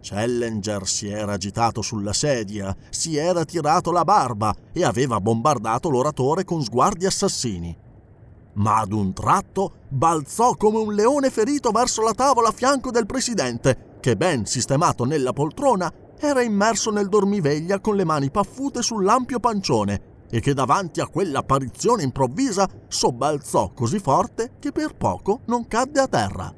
Challenger 0.00 0.84
si 0.88 1.06
era 1.06 1.34
agitato 1.34 1.80
sulla 1.80 2.12
sedia, 2.12 2.76
si 2.90 3.16
era 3.16 3.44
tirato 3.44 3.92
la 3.92 4.02
barba 4.02 4.52
e 4.72 4.82
aveva 4.82 5.20
bombardato 5.20 5.88
l'oratore 5.88 6.42
con 6.42 6.64
sguardi 6.64 7.06
assassini. 7.06 7.78
Ma 8.54 8.80
ad 8.80 8.90
un 8.90 9.12
tratto 9.12 9.74
balzò 9.88 10.56
come 10.56 10.78
un 10.78 10.92
leone 10.92 11.30
ferito 11.30 11.70
verso 11.70 12.02
la 12.02 12.12
tavola 12.12 12.48
a 12.48 12.52
fianco 12.52 12.90
del 12.90 13.06
presidente, 13.06 13.98
che 14.00 14.16
ben 14.16 14.46
sistemato 14.46 15.04
nella 15.04 15.32
poltrona 15.32 15.92
era 16.18 16.42
immerso 16.42 16.90
nel 16.90 17.08
dormiveglia 17.08 17.78
con 17.78 17.94
le 17.94 18.04
mani 18.04 18.32
paffute 18.32 18.82
sull'ampio 18.82 19.38
pancione 19.38 20.10
e 20.34 20.40
che 20.40 20.54
davanti 20.54 21.00
a 21.00 21.08
quell'apparizione 21.08 22.02
improvvisa 22.02 22.66
sobbalzò 22.88 23.72
così 23.74 23.98
forte 23.98 24.52
che 24.58 24.72
per 24.72 24.94
poco 24.96 25.40
non 25.44 25.68
cadde 25.68 26.00
a 26.00 26.08
terra. 26.08 26.50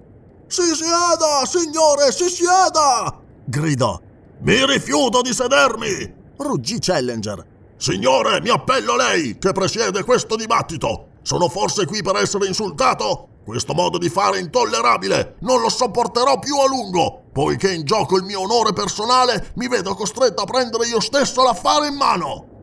Si 0.46 0.62
sieda, 0.62 1.44
signore, 1.44 2.12
si 2.12 2.28
sieda! 2.28 3.20
gridò. 3.44 4.00
Mi 4.42 4.64
rifiuto 4.64 5.22
di 5.22 5.32
sedermi! 5.32 6.14
ruggì 6.36 6.78
Challenger. 6.78 7.44
Signore, 7.76 8.40
mi 8.40 8.50
appello 8.50 8.92
a 8.92 8.96
lei, 8.96 9.38
che 9.38 9.50
presiede 9.50 10.04
questo 10.04 10.36
dibattito. 10.36 11.08
Sono 11.22 11.48
forse 11.48 11.84
qui 11.84 12.00
per 12.00 12.14
essere 12.14 12.46
insultato? 12.46 13.30
Questo 13.44 13.74
modo 13.74 13.98
di 13.98 14.08
fare 14.08 14.38
è 14.38 14.40
intollerabile, 14.40 15.36
non 15.40 15.60
lo 15.60 15.68
sopporterò 15.68 16.38
più 16.38 16.56
a 16.58 16.68
lungo. 16.68 17.24
Poiché 17.32 17.72
in 17.72 17.84
gioco 17.84 18.16
il 18.16 18.22
mio 18.22 18.42
onore 18.42 18.72
personale, 18.72 19.50
mi 19.56 19.66
vedo 19.66 19.96
costretto 19.96 20.42
a 20.42 20.46
prendere 20.46 20.86
io 20.86 21.00
stesso 21.00 21.42
l'affare 21.42 21.88
in 21.88 21.96
mano. 21.96 22.53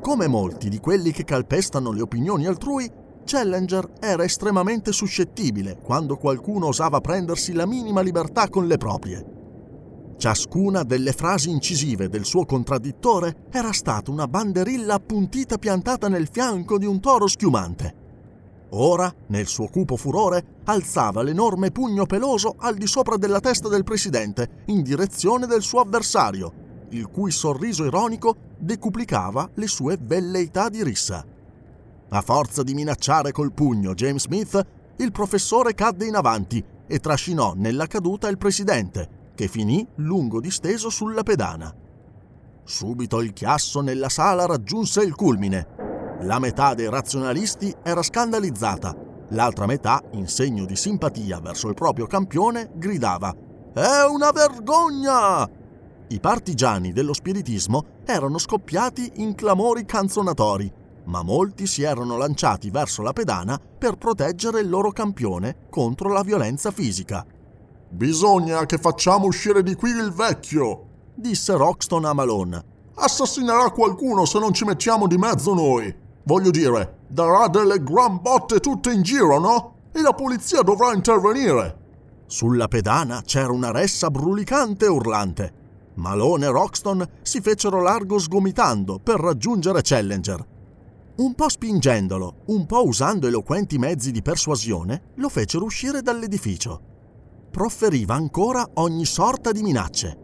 Come 0.00 0.28
molti 0.28 0.70
di 0.70 0.78
quelli 0.78 1.12
che 1.12 1.24
calpestano 1.24 1.92
le 1.92 2.00
opinioni 2.00 2.46
altrui, 2.46 2.90
Challenger 3.22 3.92
era 4.00 4.24
estremamente 4.24 4.92
suscettibile 4.92 5.76
quando 5.76 6.16
qualcuno 6.16 6.68
osava 6.68 7.02
prendersi 7.02 7.52
la 7.52 7.66
minima 7.66 8.00
libertà 8.00 8.48
con 8.48 8.66
le 8.66 8.78
proprie. 8.78 9.26
Ciascuna 10.16 10.84
delle 10.84 11.12
frasi 11.12 11.50
incisive 11.50 12.08
del 12.08 12.24
suo 12.24 12.46
contraddittore 12.46 13.44
era 13.50 13.72
stata 13.72 14.10
una 14.10 14.26
banderilla 14.26 14.94
appuntita 14.94 15.58
piantata 15.58 16.08
nel 16.08 16.28
fianco 16.30 16.78
di 16.78 16.86
un 16.86 16.98
toro 16.98 17.26
schiumante. 17.26 17.94
Ora, 18.70 19.12
nel 19.28 19.46
suo 19.46 19.68
cupo 19.68 19.96
furore, 19.96 20.60
alzava 20.64 21.22
l'enorme 21.22 21.72
pugno 21.72 22.06
peloso 22.06 22.54
al 22.56 22.76
di 22.76 22.86
sopra 22.86 23.16
della 23.16 23.40
testa 23.40 23.68
del 23.68 23.84
presidente, 23.84 24.62
in 24.66 24.82
direzione 24.82 25.46
del 25.46 25.62
suo 25.62 25.80
avversario, 25.80 26.59
il 26.90 27.08
cui 27.08 27.30
sorriso 27.30 27.84
ironico 27.84 28.36
decuplicava 28.58 29.50
le 29.54 29.66
sue 29.66 29.98
velleità 30.00 30.68
di 30.68 30.82
rissa. 30.82 31.24
A 32.08 32.20
forza 32.22 32.62
di 32.62 32.74
minacciare 32.74 33.32
col 33.32 33.52
pugno 33.52 33.94
James 33.94 34.22
Smith, 34.22 34.66
il 34.96 35.12
professore 35.12 35.74
cadde 35.74 36.06
in 36.06 36.16
avanti 36.16 36.62
e 36.86 36.98
trascinò 36.98 37.54
nella 37.54 37.86
caduta 37.86 38.28
il 38.28 38.36
presidente, 38.36 39.18
che 39.34 39.48
finì 39.48 39.86
lungo 39.96 40.40
disteso 40.40 40.90
sulla 40.90 41.22
pedana. 41.22 41.72
Subito 42.64 43.20
il 43.20 43.32
chiasso 43.32 43.80
nella 43.80 44.08
sala 44.08 44.46
raggiunse 44.46 45.02
il 45.02 45.14
culmine. 45.14 46.18
La 46.22 46.38
metà 46.38 46.74
dei 46.74 46.90
razionalisti 46.90 47.74
era 47.82 48.02
scandalizzata, 48.02 48.94
l'altra 49.28 49.66
metà, 49.66 50.02
in 50.12 50.28
segno 50.28 50.66
di 50.66 50.76
simpatia 50.76 51.40
verso 51.40 51.68
il 51.68 51.74
proprio 51.74 52.06
campione, 52.06 52.70
gridava 52.74 53.34
È 53.72 54.04
una 54.10 54.30
vergogna! 54.32 55.59
I 56.10 56.20
partigiani 56.20 56.92
dello 56.92 57.14
spiritismo 57.14 58.02
erano 58.04 58.38
scoppiati 58.38 59.12
in 59.16 59.34
clamori 59.34 59.84
canzonatori 59.84 60.78
ma 61.10 61.22
molti 61.22 61.66
si 61.66 61.82
erano 61.82 62.16
lanciati 62.16 62.70
verso 62.70 63.02
la 63.02 63.12
pedana 63.12 63.58
per 63.58 63.96
proteggere 63.96 64.60
il 64.60 64.68
loro 64.68 64.92
campione 64.92 65.66
contro 65.68 66.12
la 66.12 66.22
violenza 66.22 66.70
fisica. 66.70 67.26
Bisogna 67.88 68.64
che 68.66 68.78
facciamo 68.78 69.26
uscire 69.26 69.62
di 69.62 69.74
qui 69.74 69.90
il 69.90 70.12
vecchio, 70.12 70.86
disse 71.14 71.56
Roxton 71.56 72.04
a 72.04 72.12
Malone. 72.12 72.64
Assassinerà 72.94 73.70
qualcuno 73.70 74.24
se 74.24 74.38
non 74.38 74.52
ci 74.52 74.64
mettiamo 74.64 75.06
di 75.06 75.16
mezzo 75.16 75.52
noi. 75.52 75.92
Voglio 76.22 76.50
dire, 76.50 76.98
darà 77.08 77.48
delle 77.48 77.82
gran 77.82 78.20
botte 78.20 78.60
tutte 78.60 78.92
in 78.92 79.02
giro, 79.02 79.38
no? 79.40 79.74
E 79.92 80.00
la 80.02 80.12
polizia 80.12 80.60
dovrà 80.60 80.92
intervenire. 80.92 81.78
Sulla 82.26 82.68
pedana 82.68 83.22
c'era 83.24 83.50
una 83.50 83.72
ressa 83.72 84.10
brulicante 84.10 84.84
e 84.84 84.88
urlante. 84.88 85.59
Malone 86.00 86.46
e 86.46 86.50
Roxton 86.50 87.06
si 87.22 87.40
fecero 87.40 87.80
largo 87.80 88.18
sgomitando 88.18 88.98
per 88.98 89.20
raggiungere 89.20 89.82
Challenger 89.82 90.58
un 91.20 91.34
po' 91.34 91.50
spingendolo, 91.50 92.44
un 92.46 92.64
po' 92.64 92.86
usando 92.86 93.26
eloquenti 93.26 93.76
mezzi 93.76 94.10
di 94.10 94.22
persuasione, 94.22 95.12
lo 95.16 95.28
fecero 95.28 95.64
uscire 95.64 96.00
dall'edificio. 96.00 96.80
Profferiva 97.50 98.14
ancora 98.14 98.66
ogni 98.74 99.04
sorta 99.04 99.52
di 99.52 99.62
minacce. 99.62 100.18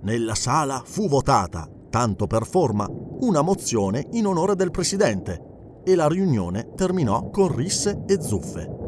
Nella 0.00 0.34
sala 0.34 0.82
fu 0.84 1.08
votata, 1.08 1.68
tanto 1.90 2.26
per 2.26 2.46
forma, 2.46 2.88
una 2.88 3.42
mozione 3.42 4.06
in 4.12 4.26
onore 4.26 4.54
del 4.54 4.70
presidente 4.70 5.82
e 5.84 5.94
la 5.94 6.08
riunione 6.08 6.72
terminò 6.74 7.28
con 7.28 7.54
risse 7.54 8.04
e 8.06 8.22
zuffe. 8.22 8.78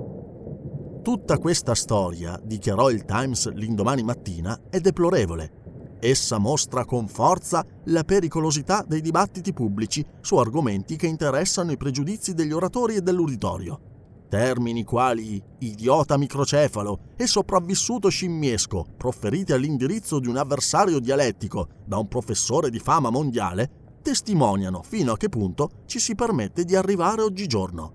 Tutta 1.03 1.37
questa 1.37 1.75
storia, 1.75 2.41
dichiarò 2.43 2.89
il 2.89 3.05
Times 3.05 3.53
l'indomani 3.53 4.03
mattina, 4.03 4.59
è 4.71 4.81
deplorevole 4.81 5.62
Essa 6.05 6.39
mostra 6.39 6.85
con 6.85 7.07
forza 7.07 7.65
la 7.85 8.03
pericolosità 8.03 8.85
dei 8.85 9.01
dibattiti 9.01 9.53
pubblici 9.53 10.05
su 10.21 10.35
argomenti 10.37 10.97
che 10.97 11.07
interessano 11.07 11.71
i 11.71 11.77
pregiudizi 11.77 12.35
degli 12.35 12.51
oratori 12.51 12.97
e 12.97 13.03
dell'uditorio. 13.03 14.27
Termini 14.29 14.83
quali 14.83 15.41
idiota 15.61 16.19
microcefalo 16.19 17.13
e 17.17 17.29
sopravvissuto 17.29 18.09
scimmiesco, 18.09 18.85
profferiti 18.97 19.53
all'indirizzo 19.53 20.19
di 20.19 20.27
un 20.27 20.39
avversario 20.39 20.99
dialettico 20.99 21.69
da 21.85 21.99
un 21.99 22.09
professore 22.09 22.69
di 22.69 22.81
fama 22.81 23.11
mondiale, 23.11 24.01
testimoniano 24.03 24.83
fino 24.83 25.13
a 25.13 25.17
che 25.17 25.29
punto 25.29 25.71
ci 25.87 26.01
si 26.01 26.17
permette 26.17 26.65
di 26.65 26.75
arrivare 26.75 27.23
oggigiorno. 27.23 27.93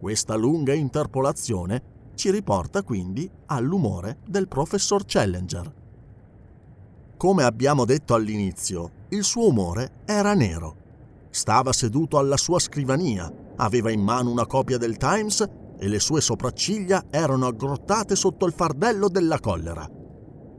Questa 0.00 0.34
lunga 0.34 0.74
interpolazione 0.74 2.10
ci 2.16 2.32
riporta 2.32 2.82
quindi 2.82 3.30
all'umore 3.46 4.18
del 4.26 4.48
professor 4.48 5.04
Challenger. 5.06 5.77
Come 7.18 7.42
abbiamo 7.42 7.84
detto 7.84 8.14
all'inizio, 8.14 8.92
il 9.08 9.24
suo 9.24 9.48
umore 9.48 10.02
era 10.04 10.34
nero. 10.34 10.76
Stava 11.30 11.72
seduto 11.72 12.16
alla 12.16 12.36
sua 12.36 12.60
scrivania, 12.60 13.28
aveva 13.56 13.90
in 13.90 14.00
mano 14.00 14.30
una 14.30 14.46
copia 14.46 14.78
del 14.78 14.96
Times 14.96 15.44
e 15.80 15.88
le 15.88 15.98
sue 15.98 16.20
sopracciglia 16.20 17.06
erano 17.10 17.48
aggrottate 17.48 18.14
sotto 18.14 18.46
il 18.46 18.52
fardello 18.52 19.08
della 19.08 19.40
collera. 19.40 19.90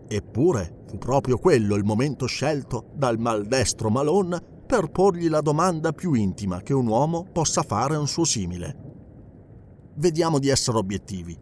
Eppure 0.06 0.84
fu 0.86 0.98
proprio 0.98 1.38
quello 1.38 1.76
il 1.76 1.86
momento 1.86 2.26
scelto 2.26 2.90
dal 2.94 3.20
maldestro 3.20 3.90
Malone 3.90 4.42
per 4.68 4.92
porgli 4.92 5.30
la 5.30 5.40
domanda 5.40 5.94
più 5.94 6.12
intima 6.12 6.60
che 6.60 6.74
un 6.74 6.88
uomo 6.88 7.26
possa 7.32 7.64
fare 7.64 7.96
a 7.96 8.00
un 8.00 8.08
suo 8.08 8.26
simile. 8.26 8.76
Vediamo 9.96 10.40
di 10.40 10.50
essere 10.50 10.78
obiettivi. 10.78 11.40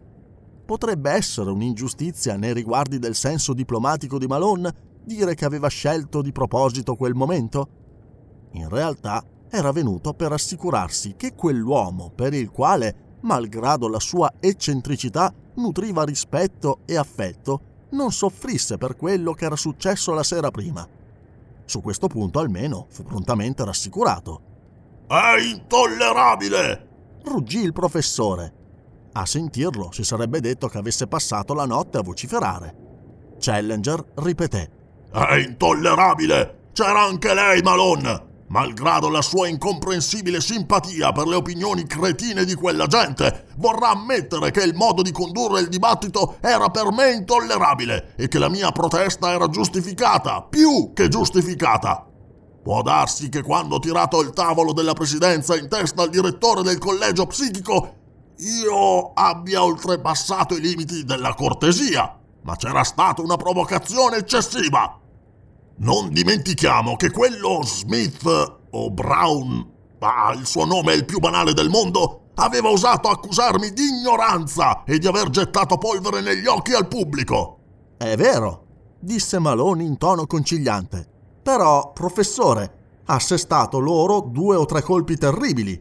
Potrebbe 0.64 1.10
essere 1.10 1.50
un'ingiustizia 1.50 2.36
nei 2.36 2.54
riguardi 2.54 3.00
del 3.00 3.16
senso 3.16 3.54
diplomatico 3.54 4.20
di 4.20 4.28
Malone 4.28 4.86
dire 5.08 5.36
che 5.36 5.46
aveva 5.46 5.70
scelto 5.70 6.22
di 6.22 6.34
proposito 6.34 6.96
quel 6.96 7.16
momento? 7.16 7.70
In 8.52 8.68
realtà 8.68 9.24
era 9.50 9.72
venuto 9.72 10.14
per 10.14 10.34
assicurarsi 10.34 11.16
che 11.16 11.34
quell'uomo 11.34 12.12
per 12.14 12.34
il 12.34 12.52
quale, 12.52 13.18
malgrado 13.22 13.88
la 13.88 14.02
sua 14.02 14.34
eccentricità, 14.40 15.34
nutriva 15.56 16.04
rispetto 16.04 16.80
e 16.86 16.98
affetto, 16.98 17.62
non 17.92 18.12
soffrisse 18.12 18.78
per 18.78 18.98
quello 18.98 19.32
che 19.32 19.46
era 19.46 19.56
successo 19.56 20.14
la 20.14 20.24
sera 20.24 20.52
prima. 20.52 20.86
Su 21.64 21.82
questo 21.82 22.08
punto 22.08 22.40
almeno 22.40 22.88
fu 22.90 23.04
prontamente 23.04 23.64
rassicurato. 23.64 24.42
È 25.08 25.40
intollerabile! 25.42 26.86
ruggì 27.24 27.60
il 27.60 27.74
professore. 27.74 28.54
A 29.14 29.26
sentirlo 29.26 29.92
si 29.92 30.04
sarebbe 30.04 30.42
detto 30.42 30.68
che 30.68 30.78
avesse 30.78 31.08
passato 31.08 31.54
la 31.54 31.66
notte 31.66 31.98
a 31.98 32.04
vociferare. 32.04 32.76
Challenger 33.40 34.04
ripeté. 34.16 34.77
È 35.26 35.34
intollerabile! 35.34 36.70
C'era 36.74 37.02
anche 37.02 37.34
lei, 37.34 37.64
Malone! 37.64 38.26
Malgrado 38.50 39.10
la 39.10 39.24
sua 39.24 39.48
incomprensibile 39.48 40.40
simpatia 40.40 41.12
per 41.12 41.26
le 41.26 41.34
opinioni 41.34 41.88
cretine 41.88 42.46
di 42.46 42.54
quella 42.54 42.86
gente, 42.86 43.48
vorrà 43.58 43.90
ammettere 43.90 44.52
che 44.52 44.62
il 44.62 44.76
modo 44.76 45.02
di 45.02 45.12
condurre 45.12 45.62
il 45.62 45.70
dibattito 45.70 46.38
era 46.40 46.70
per 46.70 46.92
me 46.92 47.14
intollerabile 47.14 48.14
e 48.16 48.28
che 48.28 48.38
la 48.38 48.48
mia 48.48 48.72
protesta 48.72 49.32
era 49.32 49.50
giustificata, 49.50 50.44
più 50.44 50.94
che 50.94 51.08
giustificata. 51.08 52.06
Può 52.62 52.84
darsi 52.84 53.30
che 53.30 53.42
quando 53.42 53.76
ho 53.76 53.80
tirato 53.80 54.22
il 54.22 54.30
tavolo 54.30 54.72
della 54.72 54.94
presidenza 54.94 55.58
in 55.58 55.68
testa 55.68 56.04
al 56.04 56.10
direttore 56.10 56.62
del 56.62 56.78
collegio 56.78 57.26
psichico, 57.26 57.96
io 58.38 59.14
abbia 59.14 59.64
oltrepassato 59.64 60.56
i 60.56 60.62
limiti 60.62 61.04
della 61.06 61.34
cortesia, 61.34 62.16
ma 62.44 62.56
c'era 62.56 62.84
stata 62.84 63.24
una 63.24 63.36
provocazione 63.36 64.18
eccessiva. 64.18 65.00
Non 65.80 66.10
dimentichiamo 66.10 66.96
che 66.96 67.12
quello 67.12 67.62
Smith 67.64 68.26
o 68.72 68.90
Brown, 68.90 69.72
ah, 70.00 70.34
il 70.34 70.48
suo 70.48 70.66
nome 70.66 70.94
è 70.94 70.96
il 70.96 71.06
più 71.06 71.20
banale 71.20 71.54
del 71.54 71.70
mondo, 71.70 72.30
aveva 72.36 72.70
osato 72.70 73.10
accusarmi 73.10 73.72
di 73.72 73.88
ignoranza 73.88 74.84
e 74.84 74.98
di 74.98 75.06
aver 75.06 75.30
gettato 75.30 75.78
polvere 75.78 76.22
negli 76.22 76.48
occhi 76.48 76.74
al 76.74 76.88
pubblico. 76.88 77.60
È 77.98 78.16
vero, 78.16 78.66
disse 79.00 79.38
Malone 79.38 79.84
in 79.84 79.98
tono 79.98 80.26
conciliante. 80.26 81.08
Però, 81.44 81.92
professore, 81.94 83.02
ha 83.06 83.14
assestato 83.14 83.78
loro 83.78 84.22
due 84.22 84.56
o 84.56 84.66
tre 84.66 84.82
colpi 84.82 85.16
terribili. 85.16 85.80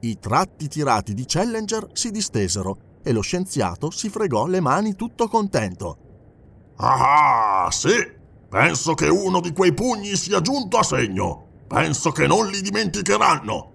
I 0.00 0.18
tratti 0.18 0.66
tirati 0.66 1.14
di 1.14 1.24
Challenger 1.24 1.88
si 1.92 2.10
distesero 2.10 2.78
e 3.02 3.12
lo 3.12 3.20
scienziato 3.20 3.90
si 3.90 4.08
fregò 4.08 4.46
le 4.46 4.60
mani 4.60 4.96
tutto 4.96 5.28
contento. 5.28 5.98
Ah, 6.78 7.68
sì. 7.70 8.15
Penso 8.48 8.94
che 8.94 9.08
uno 9.08 9.40
di 9.40 9.52
quei 9.52 9.74
pugni 9.74 10.16
sia 10.16 10.40
giunto 10.40 10.78
a 10.78 10.82
segno. 10.82 11.46
Penso 11.66 12.12
che 12.12 12.26
non 12.26 12.48
li 12.48 12.60
dimenticheranno. 12.60 13.72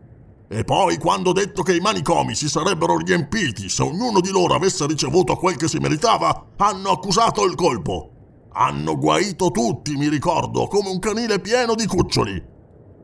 E 0.48 0.64
poi, 0.64 0.98
quando 0.98 1.30
ho 1.30 1.34
detto 1.34 1.62
che 1.62 1.76
i 1.76 1.80
manicomi 1.80 2.36
si 2.36 2.50
sarebbero 2.50 2.98
riempiti 2.98 3.70
se 3.70 3.84
ognuno 3.84 4.20
di 4.20 4.30
loro 4.32 4.54
avesse 4.54 4.86
ricevuto 4.86 5.36
quel 5.36 5.56
che 5.56 5.68
si 5.68 5.78
meritava, 5.78 6.48
hanno 6.58 6.90
accusato 6.90 7.46
il 7.46 7.56
colpo. 7.56 8.10
Hanno 8.54 8.98
guaito 8.98 9.52
tutti, 9.52 9.96
mi 9.96 10.10
ricordo, 10.10 10.68
come 10.68 10.90
un 10.90 11.00
canile 11.00 11.40
pieno 11.40 11.74
di 11.74 11.86
cuccioli. 11.86 12.44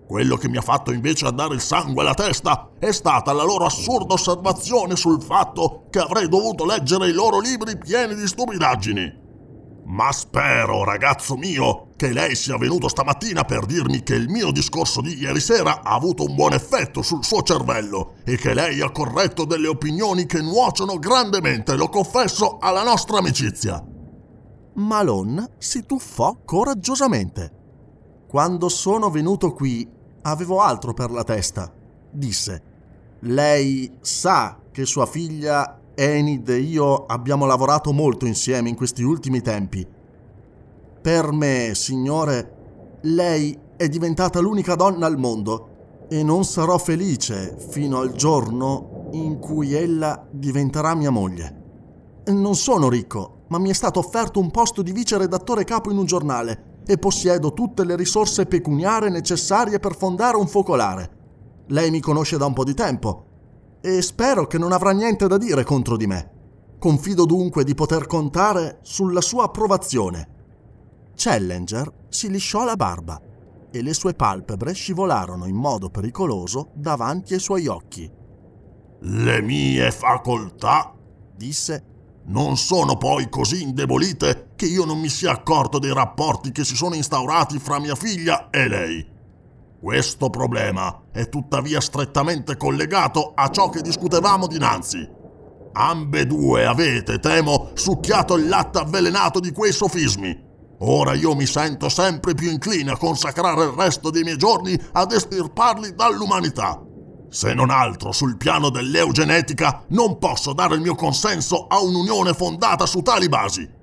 Quello 0.07 0.37
che 0.37 0.47
mi 0.47 0.57
ha 0.57 0.61
fatto 0.61 0.93
invece 0.93 1.25
andare 1.25 1.53
il 1.53 1.61
sangue 1.61 2.01
alla 2.01 2.13
testa 2.13 2.69
è 2.79 2.91
stata 2.91 3.33
la 3.33 3.43
loro 3.43 3.65
assurda 3.65 4.13
osservazione 4.13 4.95
sul 4.95 5.21
fatto 5.21 5.83
che 5.89 5.99
avrei 5.99 6.29
dovuto 6.29 6.65
leggere 6.65 7.09
i 7.09 7.13
loro 7.13 7.39
libri 7.39 7.77
pieni 7.77 8.15
di 8.15 8.25
stupidaggini. 8.25 9.26
Ma 9.89 10.11
spero, 10.11 10.83
ragazzo 10.83 11.37
mio, 11.37 11.91
che 11.95 12.11
lei 12.11 12.35
sia 12.35 12.57
venuto 12.57 12.89
stamattina 12.89 13.45
per 13.45 13.65
dirmi 13.65 14.03
che 14.03 14.15
il 14.15 14.27
mio 14.27 14.51
discorso 14.51 14.99
di 14.99 15.17
ieri 15.17 15.39
sera 15.39 15.81
ha 15.81 15.93
avuto 15.93 16.25
un 16.25 16.35
buon 16.35 16.51
effetto 16.51 17.01
sul 17.01 17.23
suo 17.23 17.41
cervello 17.41 18.15
e 18.25 18.35
che 18.35 18.53
lei 18.53 18.81
ha 18.81 18.91
corretto 18.91 19.45
delle 19.45 19.67
opinioni 19.67 20.25
che 20.25 20.41
nuociono 20.41 20.99
grandemente, 20.99 21.77
lo 21.77 21.87
confesso, 21.87 22.57
alla 22.57 22.83
nostra 22.83 23.19
amicizia. 23.19 23.81
Malone 24.73 25.51
si 25.57 25.85
tuffò 25.85 26.37
coraggiosamente. 26.43 27.53
Quando 28.27 28.67
sono 28.67 29.09
venuto 29.09 29.53
qui 29.53 29.89
avevo 30.23 30.59
altro 30.59 30.93
per 30.93 31.11
la 31.11 31.23
testa, 31.23 31.73
disse. 32.11 32.75
Lei 33.21 33.97
sa 34.01 34.59
che 34.69 34.85
sua 34.85 35.05
figlia 35.05 35.79
Enid 35.99 36.47
e 36.49 36.59
io 36.59 37.07
abbiamo 37.07 37.47
lavorato 37.47 37.91
molto 37.91 38.27
insieme 38.27 38.69
in 38.69 38.75
questi 38.75 39.01
ultimi 39.01 39.41
tempi. 39.41 39.83
Per 41.01 41.31
me, 41.31 41.71
signore, 41.73 42.99
Lei 43.01 43.57
è 43.75 43.89
diventata 43.89 44.39
l'unica 44.39 44.75
donna 44.75 45.07
al 45.07 45.17
mondo 45.17 46.05
e 46.07 46.21
non 46.21 46.45
sarò 46.45 46.77
felice 46.77 47.57
fino 47.69 47.97
al 47.97 48.11
giorno 48.13 49.07
in 49.13 49.39
cui 49.39 49.73
ella 49.73 50.23
diventerà 50.29 50.93
mia 50.93 51.09
moglie. 51.09 51.63
Non 52.27 52.55
sono 52.55 52.89
ricco, 52.89 53.45
ma 53.47 53.57
mi 53.57 53.71
è 53.71 53.73
stato 53.73 53.97
offerto 53.97 54.39
un 54.39 54.51
posto 54.51 54.83
di 54.83 54.91
vice 54.91 55.17
redattore 55.17 55.63
capo 55.63 55.89
in 55.89 55.97
un 55.97 56.05
giornale 56.05 56.81
e 56.85 56.99
possiedo 56.99 57.53
tutte 57.53 57.83
le 57.83 57.95
risorse 57.95 58.45
pecuniarie 58.45 59.09
necessarie 59.09 59.79
per 59.79 59.95
fondare 59.95 60.37
un 60.37 60.47
focolare. 60.47 61.09
Lei 61.69 61.89
mi 61.89 62.01
conosce 62.01 62.37
da 62.37 62.45
un 62.45 62.53
po' 62.53 62.63
di 62.63 62.75
tempo 62.75 63.26
e 63.81 64.01
spero 64.01 64.47
che 64.47 64.57
non 64.57 64.71
avrà 64.71 64.91
niente 64.91 65.27
da 65.27 65.37
dire 65.37 65.63
contro 65.63 65.97
di 65.97 66.07
me. 66.07 66.31
Confido 66.79 67.25
dunque 67.25 67.63
di 67.63 67.73
poter 67.73 68.05
contare 68.07 68.79
sulla 68.81 69.21
sua 69.21 69.45
approvazione. 69.45 70.35
Challenger 71.15 71.91
si 72.09 72.29
lisciò 72.29 72.63
la 72.63 72.75
barba 72.75 73.19
e 73.71 73.81
le 73.81 73.93
sue 73.93 74.13
palpebre 74.13 74.73
scivolarono 74.73 75.45
in 75.45 75.55
modo 75.55 75.89
pericoloso 75.89 76.69
davanti 76.73 77.33
ai 77.33 77.39
suoi 77.39 77.67
occhi. 77.67 78.09
Le 78.99 79.41
mie 79.41 79.91
facoltà, 79.91 80.93
disse, 81.35 81.95
non 82.25 82.57
sono 82.57 82.97
poi 82.97 83.29
così 83.29 83.61
indebolite 83.63 84.49
che 84.55 84.65
io 84.65 84.85
non 84.85 84.99
mi 84.99 85.09
sia 85.09 85.31
accorto 85.31 85.79
dei 85.79 85.93
rapporti 85.93 86.51
che 86.51 86.65
si 86.65 86.75
sono 86.75 86.95
instaurati 86.95 87.57
fra 87.59 87.79
mia 87.79 87.95
figlia 87.95 88.49
e 88.49 88.67
lei. 88.67 89.16
Questo 89.79 90.31
problema 90.31 91.03
è 91.11 91.29
tuttavia 91.29 91.79
strettamente 91.79 92.57
collegato 92.57 93.33
a 93.35 93.51
ciò 93.51 93.69
che 93.69 93.81
discutevamo 93.81 94.47
dinanzi. 94.47 95.07
Ambedue 95.71 96.65
avete, 96.65 97.19
temo, 97.19 97.69
succhiato 97.75 98.35
il 98.37 98.47
latte 98.47 98.79
avvelenato 98.79 99.39
di 99.39 99.51
quei 99.51 99.71
sofismi. 99.71 100.45
Ora 100.79 101.13
io 101.13 101.35
mi 101.35 101.45
sento 101.45 101.89
sempre 101.89 102.33
più 102.33 102.49
incline 102.49 102.89
a 102.89 102.97
consacrare 102.97 103.65
il 103.65 103.73
resto 103.77 104.09
dei 104.09 104.23
miei 104.23 104.37
giorni 104.37 104.75
ad 104.93 105.11
estirparli 105.11 105.93
dall'umanità. 105.93 106.81
Se 107.29 107.53
non 107.53 107.69
altro 107.69 108.11
sul 108.11 108.35
piano 108.35 108.69
dell'eugenetica 108.69 109.83
non 109.89 110.17
posso 110.17 110.53
dare 110.53 110.73
il 110.73 110.81
mio 110.81 110.95
consenso 110.95 111.67
a 111.67 111.79
un'unione 111.79 112.33
fondata 112.33 112.87
su 112.87 113.01
tali 113.01 113.29
basi. 113.29 113.76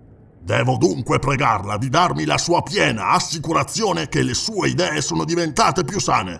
Devo 0.45 0.76
dunque 0.76 1.18
pregarla 1.18 1.78
di 1.78 1.88
darmi 1.88 2.26
la 2.26 2.36
sua 2.36 2.61
piena 2.61 3.12
assicurazione 3.12 4.09
che 4.09 4.22
le 4.22 4.34
sue 4.34 4.68
idee 4.68 5.01
sono 5.01 5.24
diventate 5.24 5.84
più 5.84 5.99
sane. 5.99 6.38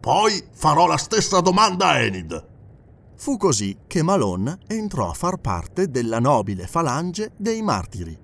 Poi 0.00 0.42
farò 0.54 0.86
la 0.86 0.96
stessa 0.96 1.40
domanda 1.40 1.88
a 1.88 1.98
Enid. 1.98 2.46
Fu 3.16 3.36
così 3.36 3.80
che 3.86 4.02
Malone 4.02 4.60
entrò 4.66 5.10
a 5.10 5.12
far 5.12 5.36
parte 5.36 5.90
della 5.90 6.20
nobile 6.20 6.66
falange 6.66 7.32
dei 7.36 7.60
martiri. 7.60 8.23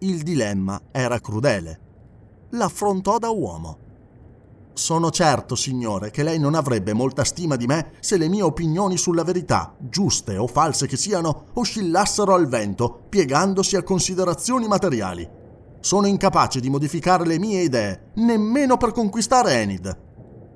Il 0.00 0.22
dilemma 0.22 0.80
era 0.92 1.18
crudele. 1.18 1.80
L'affrontò 2.50 3.18
da 3.18 3.30
uomo. 3.30 3.78
Sono 4.72 5.10
certo, 5.10 5.56
signore, 5.56 6.12
che 6.12 6.22
lei 6.22 6.38
non 6.38 6.54
avrebbe 6.54 6.92
molta 6.92 7.24
stima 7.24 7.56
di 7.56 7.66
me 7.66 7.94
se 7.98 8.16
le 8.16 8.28
mie 8.28 8.42
opinioni 8.42 8.96
sulla 8.96 9.24
verità, 9.24 9.74
giuste 9.76 10.36
o 10.36 10.46
false 10.46 10.86
che 10.86 10.96
siano, 10.96 11.46
oscillassero 11.54 12.32
al 12.32 12.46
vento, 12.46 13.06
piegandosi 13.08 13.74
a 13.74 13.82
considerazioni 13.82 14.68
materiali. 14.68 15.28
Sono 15.80 16.06
incapace 16.06 16.60
di 16.60 16.70
modificare 16.70 17.26
le 17.26 17.40
mie 17.40 17.62
idee, 17.62 18.10
nemmeno 18.14 18.76
per 18.76 18.92
conquistare 18.92 19.54
Enid. 19.54 19.98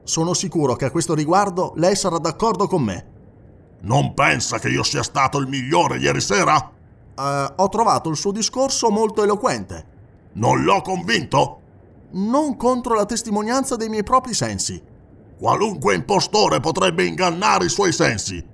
Sono 0.05 0.35
sicuro 0.35 0.77
che 0.77 0.85
a 0.85 0.91
questo 0.93 1.15
riguardo 1.15 1.73
lei 1.75 1.97
sarà 1.97 2.19
d'accordo 2.19 2.69
con 2.69 2.83
me. 2.85 3.07
Non 3.81 4.15
pensa 4.15 4.61
che 4.61 4.69
io 4.69 4.85
sia 4.85 5.03
stato 5.03 5.39
il 5.39 5.49
migliore 5.49 5.99
ieri 5.99 6.21
sera? 6.21 6.81
Uh, 7.15 7.53
ho 7.57 7.69
trovato 7.69 8.09
il 8.09 8.17
suo 8.17 8.33
discorso 8.33 8.91
molto 8.91 9.23
eloquente. 9.23 9.87
Non 10.35 10.63
l'ho 10.63 10.81
convinto? 10.81 11.61
Non 12.13 12.57
contro 12.57 12.95
la 12.95 13.05
testimonianza 13.05 13.77
dei 13.77 13.89
miei 13.89 14.03
propri 14.03 14.35
sensi. 14.35 14.83
Qualunque 15.39 15.95
impostore 15.95 16.61
potrebbe 16.61 17.05
ingannare 17.05 17.67
i 17.67 17.71
suoi 17.71 17.93
sensi. 17.93 18.45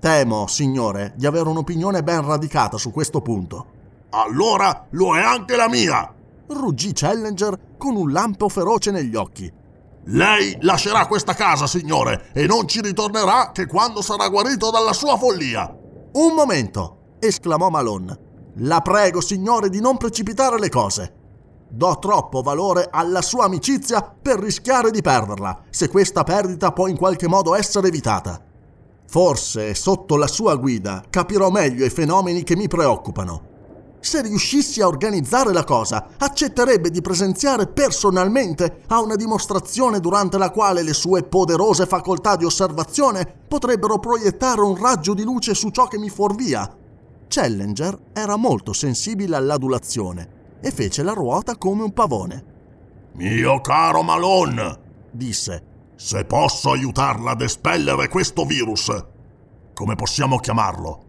Temo, 0.00 0.46
signore, 0.46 1.12
di 1.16 1.26
avere 1.26 1.48
un'opinione 1.48 2.02
ben 2.02 2.26
radicata 2.26 2.76
su 2.76 2.90
questo 2.90 3.20
punto. 3.20 3.66
Allora 4.10 4.86
lo 4.90 5.16
è 5.16 5.22
anche 5.22 5.56
la 5.56 5.68
mia! 5.68 6.14
ruggì 6.46 6.92
Challenger 6.92 7.58
con 7.78 7.96
un 7.96 8.12
lampo 8.12 8.48
feroce 8.48 8.90
negli 8.90 9.16
occhi. 9.16 9.50
Lei 10.08 10.56
lascerà 10.60 11.06
questa 11.06 11.32
casa, 11.34 11.66
signore, 11.66 12.30
e 12.32 12.46
non 12.46 12.68
ci 12.68 12.80
ritornerà 12.82 13.50
che 13.52 13.66
quando 13.66 14.02
sarà 14.02 14.28
guarito 14.28 14.70
dalla 14.70 14.92
sua 14.92 15.16
follia. 15.16 15.74
Un 16.12 16.34
momento, 16.34 16.98
esclamò 17.18 17.68
Malone. 17.70 18.18
La 18.58 18.80
prego, 18.80 19.20
signore, 19.20 19.68
di 19.68 19.80
non 19.80 19.96
precipitare 19.96 20.58
le 20.58 20.68
cose. 20.68 21.12
Do 21.68 21.98
troppo 22.00 22.40
valore 22.40 22.88
alla 22.90 23.20
sua 23.20 23.46
amicizia 23.46 24.00
per 24.00 24.38
rischiare 24.38 24.92
di 24.92 25.00
perderla, 25.02 25.62
se 25.70 25.88
questa 25.88 26.22
perdita 26.22 26.72
può 26.72 26.86
in 26.86 26.96
qualche 26.96 27.26
modo 27.26 27.54
essere 27.56 27.88
evitata. 27.88 28.40
Forse, 29.06 29.74
sotto 29.74 30.16
la 30.16 30.28
sua 30.28 30.54
guida, 30.54 31.02
capirò 31.10 31.50
meglio 31.50 31.84
i 31.84 31.90
fenomeni 31.90 32.44
che 32.44 32.54
mi 32.54 32.68
preoccupano. 32.68 33.52
Se 33.98 34.20
riuscissi 34.22 34.82
a 34.82 34.86
organizzare 34.86 35.52
la 35.52 35.64
cosa, 35.64 36.08
accetterebbe 36.18 36.90
di 36.90 37.00
presenziare 37.00 37.66
personalmente 37.66 38.82
a 38.88 39.00
una 39.00 39.16
dimostrazione 39.16 39.98
durante 39.98 40.38
la 40.38 40.50
quale 40.50 40.82
le 40.82 40.92
sue 40.92 41.22
poderose 41.22 41.86
facoltà 41.86 42.36
di 42.36 42.44
osservazione 42.44 43.26
potrebbero 43.48 43.98
proiettare 43.98 44.60
un 44.60 44.76
raggio 44.76 45.14
di 45.14 45.24
luce 45.24 45.54
su 45.54 45.70
ciò 45.70 45.88
che 45.88 45.98
mi 45.98 46.10
fuorvia, 46.10 46.70
Challenger 47.34 47.98
era 48.12 48.36
molto 48.36 48.72
sensibile 48.72 49.34
all'adulazione 49.34 50.58
e 50.60 50.70
fece 50.70 51.02
la 51.02 51.14
ruota 51.14 51.56
come 51.56 51.82
un 51.82 51.92
pavone. 51.92 52.44
Mio 53.14 53.60
caro 53.60 54.02
Malone, 54.02 54.78
disse, 55.10 55.62
se 55.96 56.24
posso 56.26 56.70
aiutarla 56.70 57.32
ad 57.32 57.40
espellere 57.40 58.06
questo 58.06 58.44
virus, 58.44 58.88
come 59.74 59.96
possiamo 59.96 60.38
chiamarlo? 60.38 61.02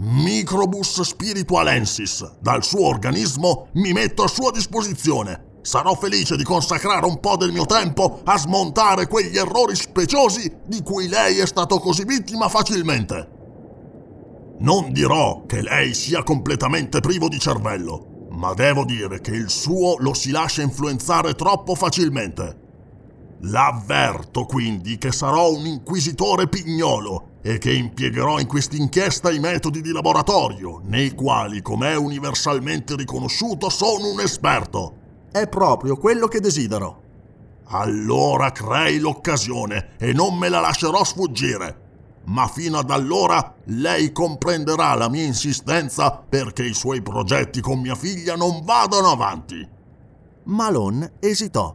Microbus 0.00 1.00
spiritualensis, 1.00 2.40
dal 2.40 2.62
suo 2.62 2.86
organismo 2.86 3.68
mi 3.76 3.94
metto 3.94 4.22
a 4.22 4.28
sua 4.28 4.50
disposizione. 4.50 5.52
Sarò 5.62 5.94
felice 5.94 6.36
di 6.36 6.44
consacrare 6.44 7.06
un 7.06 7.20
po' 7.20 7.38
del 7.38 7.52
mio 7.52 7.64
tempo 7.64 8.20
a 8.24 8.36
smontare 8.36 9.06
quegli 9.06 9.38
errori 9.38 9.74
speciosi 9.74 10.58
di 10.66 10.82
cui 10.82 11.08
lei 11.08 11.38
è 11.38 11.46
stato 11.46 11.78
così 11.78 12.04
vittima 12.04 12.50
facilmente. 12.50 13.33
Non 14.64 14.92
dirò 14.92 15.44
che 15.44 15.60
lei 15.60 15.92
sia 15.92 16.22
completamente 16.22 17.00
privo 17.00 17.28
di 17.28 17.38
cervello, 17.38 18.28
ma 18.30 18.54
devo 18.54 18.86
dire 18.86 19.20
che 19.20 19.32
il 19.32 19.50
suo 19.50 19.96
lo 19.98 20.14
si 20.14 20.30
lascia 20.30 20.62
influenzare 20.62 21.34
troppo 21.34 21.74
facilmente. 21.74 22.60
L'avverto 23.40 24.46
quindi 24.46 24.96
che 24.96 25.12
sarò 25.12 25.52
un 25.52 25.66
inquisitore 25.66 26.48
pignolo 26.48 27.32
e 27.42 27.58
che 27.58 27.74
impiegherò 27.74 28.38
in 28.38 28.46
quest'inchiesta 28.46 29.30
i 29.30 29.38
metodi 29.38 29.82
di 29.82 29.92
laboratorio, 29.92 30.80
nei 30.84 31.10
quali, 31.10 31.60
come 31.60 31.92
è 31.92 31.96
universalmente 31.96 32.96
riconosciuto, 32.96 33.68
sono 33.68 34.10
un 34.10 34.20
esperto. 34.20 34.94
È 35.30 35.46
proprio 35.46 35.98
quello 35.98 36.26
che 36.26 36.40
desidero. 36.40 37.02
Allora 37.66 38.50
crei 38.50 38.98
l'occasione 38.98 39.90
e 39.98 40.14
non 40.14 40.38
me 40.38 40.48
la 40.48 40.60
lascerò 40.60 41.04
sfuggire 41.04 41.82
ma 42.26 42.46
fino 42.46 42.78
ad 42.78 42.90
allora 42.90 43.54
lei 43.64 44.12
comprenderà 44.12 44.94
la 44.94 45.08
mia 45.08 45.24
insistenza 45.24 46.10
perché 46.12 46.64
i 46.64 46.74
suoi 46.74 47.02
progetti 47.02 47.60
con 47.60 47.80
mia 47.80 47.94
figlia 47.94 48.36
non 48.36 48.62
vadano 48.64 49.10
avanti. 49.10 49.68
Malone 50.44 51.14
esitò. 51.20 51.74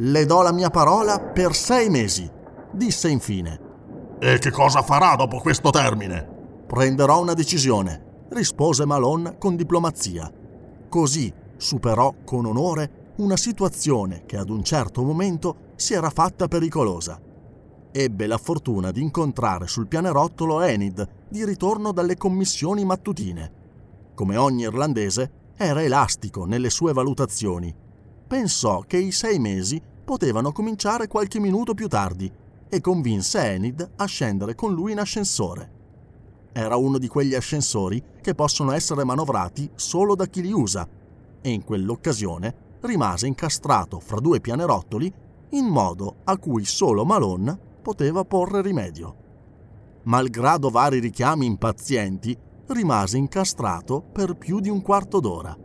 Le 0.00 0.26
do 0.26 0.42
la 0.42 0.52
mia 0.52 0.70
parola 0.70 1.18
per 1.18 1.54
sei 1.54 1.90
mesi, 1.90 2.30
disse 2.72 3.08
infine. 3.08 3.66
E 4.20 4.38
che 4.38 4.50
cosa 4.50 4.82
farà 4.82 5.16
dopo 5.16 5.38
questo 5.38 5.70
termine? 5.70 6.36
Prenderò 6.66 7.20
una 7.20 7.34
decisione, 7.34 8.26
rispose 8.30 8.84
Malone 8.84 9.38
con 9.38 9.56
diplomazia. 9.56 10.30
Così 10.88 11.32
superò 11.56 12.14
con 12.24 12.46
onore 12.46 13.12
una 13.16 13.36
situazione 13.36 14.22
che 14.26 14.36
ad 14.36 14.50
un 14.50 14.62
certo 14.62 15.02
momento 15.02 15.72
si 15.76 15.94
era 15.94 16.10
fatta 16.10 16.46
pericolosa. 16.46 17.20
Ebbe 17.90 18.26
la 18.26 18.36
fortuna 18.36 18.90
di 18.90 19.00
incontrare 19.00 19.66
sul 19.66 19.86
pianerottolo 19.86 20.60
Enid 20.60 21.06
di 21.28 21.44
ritorno 21.44 21.90
dalle 21.92 22.16
commissioni 22.16 22.84
mattutine. 22.84 23.52
Come 24.14 24.36
ogni 24.36 24.62
irlandese, 24.62 25.30
era 25.56 25.82
elastico 25.82 26.44
nelle 26.44 26.68
sue 26.68 26.92
valutazioni. 26.92 27.74
Pensò 28.26 28.80
che 28.86 28.98
i 28.98 29.10
sei 29.10 29.38
mesi 29.38 29.80
potevano 30.04 30.52
cominciare 30.52 31.08
qualche 31.08 31.40
minuto 31.40 31.72
più 31.72 31.88
tardi 31.88 32.30
e 32.68 32.80
convinse 32.82 33.52
Enid 33.52 33.92
a 33.96 34.04
scendere 34.04 34.54
con 34.54 34.74
lui 34.74 34.92
in 34.92 35.00
ascensore. 35.00 35.72
Era 36.52 36.76
uno 36.76 36.98
di 36.98 37.08
quegli 37.08 37.34
ascensori 37.34 38.02
che 38.20 38.34
possono 38.34 38.72
essere 38.72 39.02
manovrati 39.04 39.68
solo 39.74 40.14
da 40.14 40.26
chi 40.26 40.42
li 40.42 40.52
usa 40.52 40.86
e 41.40 41.50
in 41.50 41.64
quell'occasione 41.64 42.66
rimase 42.82 43.26
incastrato 43.26 43.98
fra 43.98 44.20
due 44.20 44.40
pianerottoli 44.40 45.12
in 45.50 45.64
modo 45.64 46.16
a 46.24 46.36
cui 46.36 46.64
solo 46.66 47.04
Malone 47.04 47.66
poteva 47.88 48.22
porre 48.22 48.60
rimedio. 48.60 49.16
Malgrado 50.02 50.68
vari 50.68 50.98
richiami 50.98 51.46
impazienti, 51.46 52.36
rimase 52.66 53.16
incastrato 53.16 54.02
per 54.02 54.36
più 54.36 54.60
di 54.60 54.68
un 54.68 54.82
quarto 54.82 55.20
d'ora. 55.20 55.56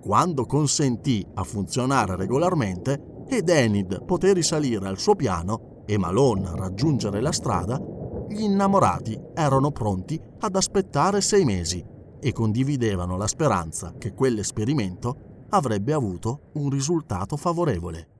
Quando 0.00 0.46
consentì 0.46 1.22
a 1.34 1.44
funzionare 1.44 2.16
regolarmente 2.16 3.24
ed 3.28 3.50
Enid 3.50 4.02
poté 4.06 4.32
risalire 4.32 4.88
al 4.88 4.98
suo 4.98 5.14
piano 5.14 5.82
e 5.84 5.98
Malone 5.98 6.56
raggiungere 6.56 7.20
la 7.20 7.32
strada, 7.32 7.78
gli 8.26 8.40
innamorati 8.40 9.20
erano 9.34 9.72
pronti 9.72 10.18
ad 10.38 10.56
aspettare 10.56 11.20
sei 11.20 11.44
mesi 11.44 11.84
e 12.18 12.32
condividevano 12.32 13.18
la 13.18 13.26
speranza 13.26 13.92
che 13.98 14.14
quell'esperimento 14.14 15.44
avrebbe 15.50 15.92
avuto 15.92 16.48
un 16.54 16.70
risultato 16.70 17.36
favorevole. 17.36 18.19